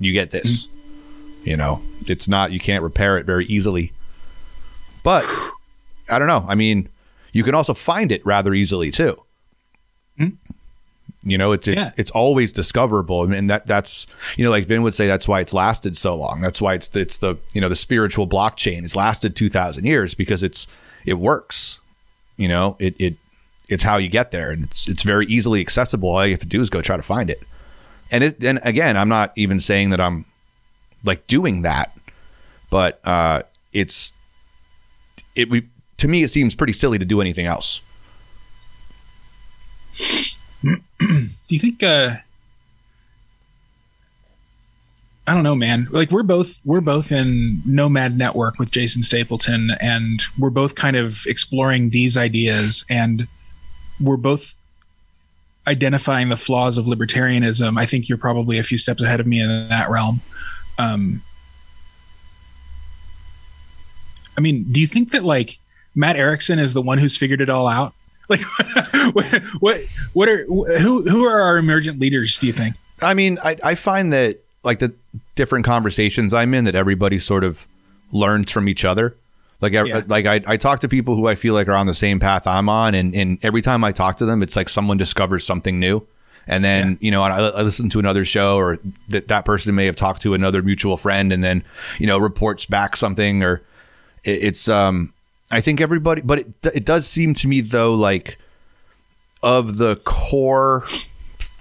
[0.00, 0.66] You get this.
[1.44, 3.92] You know, it's not you can't repair it very easily.
[5.04, 5.24] But
[6.10, 6.44] I don't know.
[6.48, 6.88] I mean,
[7.32, 9.22] you can also find it rather easily too.
[11.28, 11.90] You know, it's it's, Yeah.
[11.96, 15.40] it's always discoverable, and- and that that's you know, like Vin would say, that's why
[15.40, 16.40] it's lasted so long.
[16.40, 18.84] That's why it's it's the you know the spiritual blockchain.
[18.84, 20.68] It's lasted two thousand years because it's
[21.04, 21.80] it works.
[22.36, 23.16] You know, it it
[23.68, 26.10] it's how you get there, and it's it's very easily accessible.
[26.10, 27.42] All you have to do is go try to find it.
[28.12, 30.26] And it and again, I'm not even saying that I'm
[31.02, 31.90] like doing that,
[32.70, 33.42] but uh,
[33.72, 34.12] it's
[35.34, 35.64] it we
[35.98, 37.80] to me it seems pretty silly to do anything else.
[40.62, 40.78] Do
[41.48, 42.16] you think uh
[45.28, 45.88] I don't know, man.
[45.90, 50.96] Like we're both we're both in Nomad Network with Jason Stapleton and we're both kind
[50.96, 53.26] of exploring these ideas and
[54.00, 54.54] we're both
[55.66, 57.76] identifying the flaws of libertarianism.
[57.78, 60.20] I think you're probably a few steps ahead of me in that realm.
[60.78, 61.22] Um
[64.38, 65.58] I mean, do you think that like
[65.96, 67.92] Matt Erickson is the one who's figured it all out?
[68.28, 68.40] Like
[69.14, 69.26] what
[69.60, 69.80] what
[70.12, 72.74] what are who who are our emergent leaders, do you think?
[73.00, 74.92] I mean, I, I find that like the
[75.36, 77.64] different conversations I'm in that everybody sort of
[78.10, 79.14] learns from each other.
[79.60, 80.02] Like, I, Yeah.
[80.08, 82.48] like I, I talk to people who I feel like are on the same path
[82.48, 85.78] I'm on, and, and every time I talk to them, it's like someone discovers something
[85.78, 86.04] new.
[86.48, 88.78] And then, you know, I, I listen to another show, or
[89.08, 91.62] that that person may have talked to another mutual friend, and then,
[91.98, 93.62] you know, reports back something, or
[94.24, 95.12] it, it's, um,
[95.50, 98.38] I think everybody, but it, it does seem to me though, like
[99.42, 100.84] of the core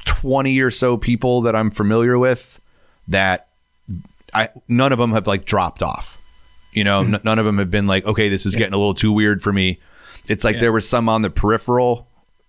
[0.05, 2.59] 20 or so people that I'm familiar with
[3.07, 3.47] that
[4.33, 6.21] I none of them have like dropped off.
[6.73, 7.15] You know, hmm.
[7.15, 9.41] n- none of them have been like, okay, this is getting a little too weird
[9.41, 9.79] for me.
[10.27, 10.61] It's like Yeah.
[10.61, 12.07] there was some on the peripheral,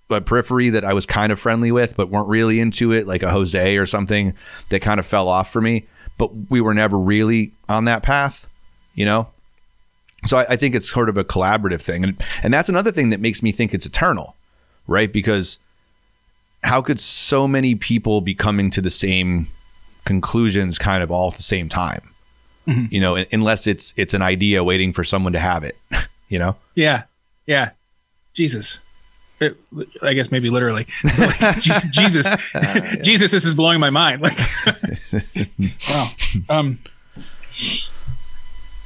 [0.08, 3.30] periphery that I was kind of friendly with, but weren't really into it, like a
[3.30, 4.34] Jose or something
[4.70, 5.84] that kind of fell off for me.
[6.18, 8.48] But we were never really on that path,
[8.94, 9.28] you know.
[10.24, 13.10] So I, I think it's sort of a collaborative thing, and and that's another thing
[13.10, 14.34] that makes me think it's eternal,
[14.86, 15.12] right?
[15.12, 15.58] Because
[16.64, 19.48] how could so many people be coming to the same
[20.04, 22.02] conclusions kind of all at the same time?
[22.66, 25.76] You know, unless it's it's an idea waiting for someone to have it.
[26.28, 27.04] You know, Yeah.
[27.46, 27.70] Yeah.
[28.34, 28.80] Jesus.
[29.38, 29.56] It,
[30.02, 30.88] I guess maybe literally.
[31.18, 32.26] Like, Je- Jesus.
[33.02, 34.22] Jesus, this is blowing my mind.
[34.22, 34.36] Like
[35.88, 36.08] Wow.
[36.48, 36.78] Um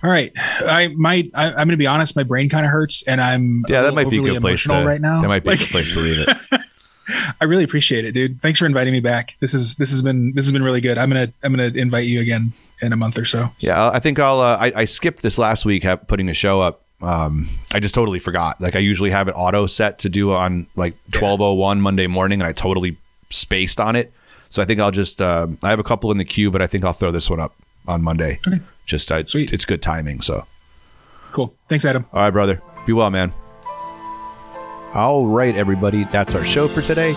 [0.03, 0.33] all right.
[0.37, 3.83] I might I, I'm gonna be honest, my brain kind of hurts and I'm yeah,
[3.83, 5.21] that might be a good place to right now.
[5.21, 6.61] That might be Like, a good place to leave it.
[7.41, 8.41] I really appreciate it, dude.
[8.41, 9.37] Thanks for inviting me back.
[9.41, 10.99] This is this has been this has been really good.
[10.99, 12.53] I'm gonna I'm gonna invite you again
[12.83, 13.51] in a month or so.
[13.59, 14.41] Yeah, I think I'll.
[14.41, 16.83] Uh, I, I skipped this last week putting the show up.
[17.03, 18.61] Um, I just totally forgot.
[18.61, 22.07] Like I usually have it auto set to do on like twelve oh one Monday
[22.07, 22.97] morning, and I totally
[23.31, 24.13] spaced on it.
[24.49, 25.21] So I think I'll just.
[25.21, 27.41] Uh, I have a couple in the queue, but I think I'll throw this one
[27.41, 27.55] up
[27.91, 28.39] on Monday.
[28.47, 28.61] Okay.
[28.87, 29.53] Just uh, Sweet.
[29.53, 30.21] it's good timing.
[30.23, 30.47] So
[31.33, 31.55] Cool.
[31.69, 32.07] Thanks, Adam.
[32.13, 32.61] all right, brother.
[32.87, 33.33] Be well, man.
[34.95, 36.05] All right, everybody.
[36.05, 37.13] That's our show for today.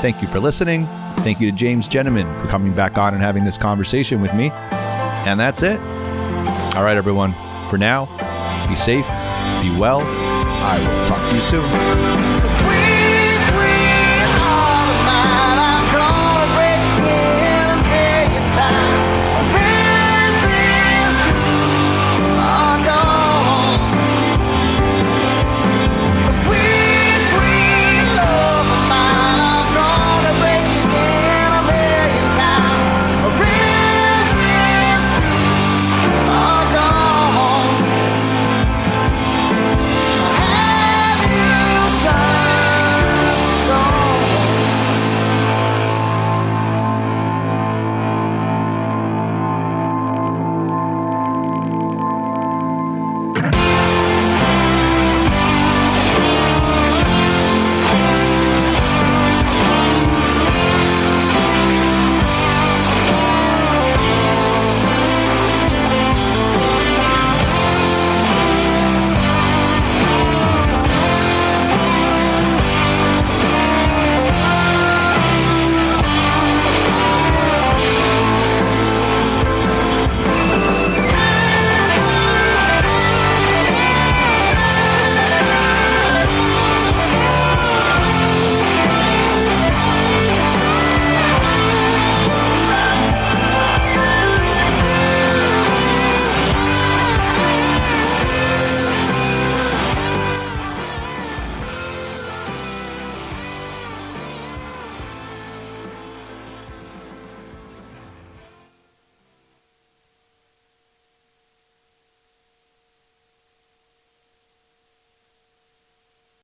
[0.00, 0.86] Thank you for listening.
[1.18, 4.50] Thank you to James Gentleman for coming back on and having this conversation with me.
[5.26, 5.78] And that's it.
[6.74, 7.32] All right, everyone.
[7.68, 8.06] For now,
[8.68, 9.04] be safe,
[9.62, 10.00] be well.
[10.04, 12.21] I will talk to you soon.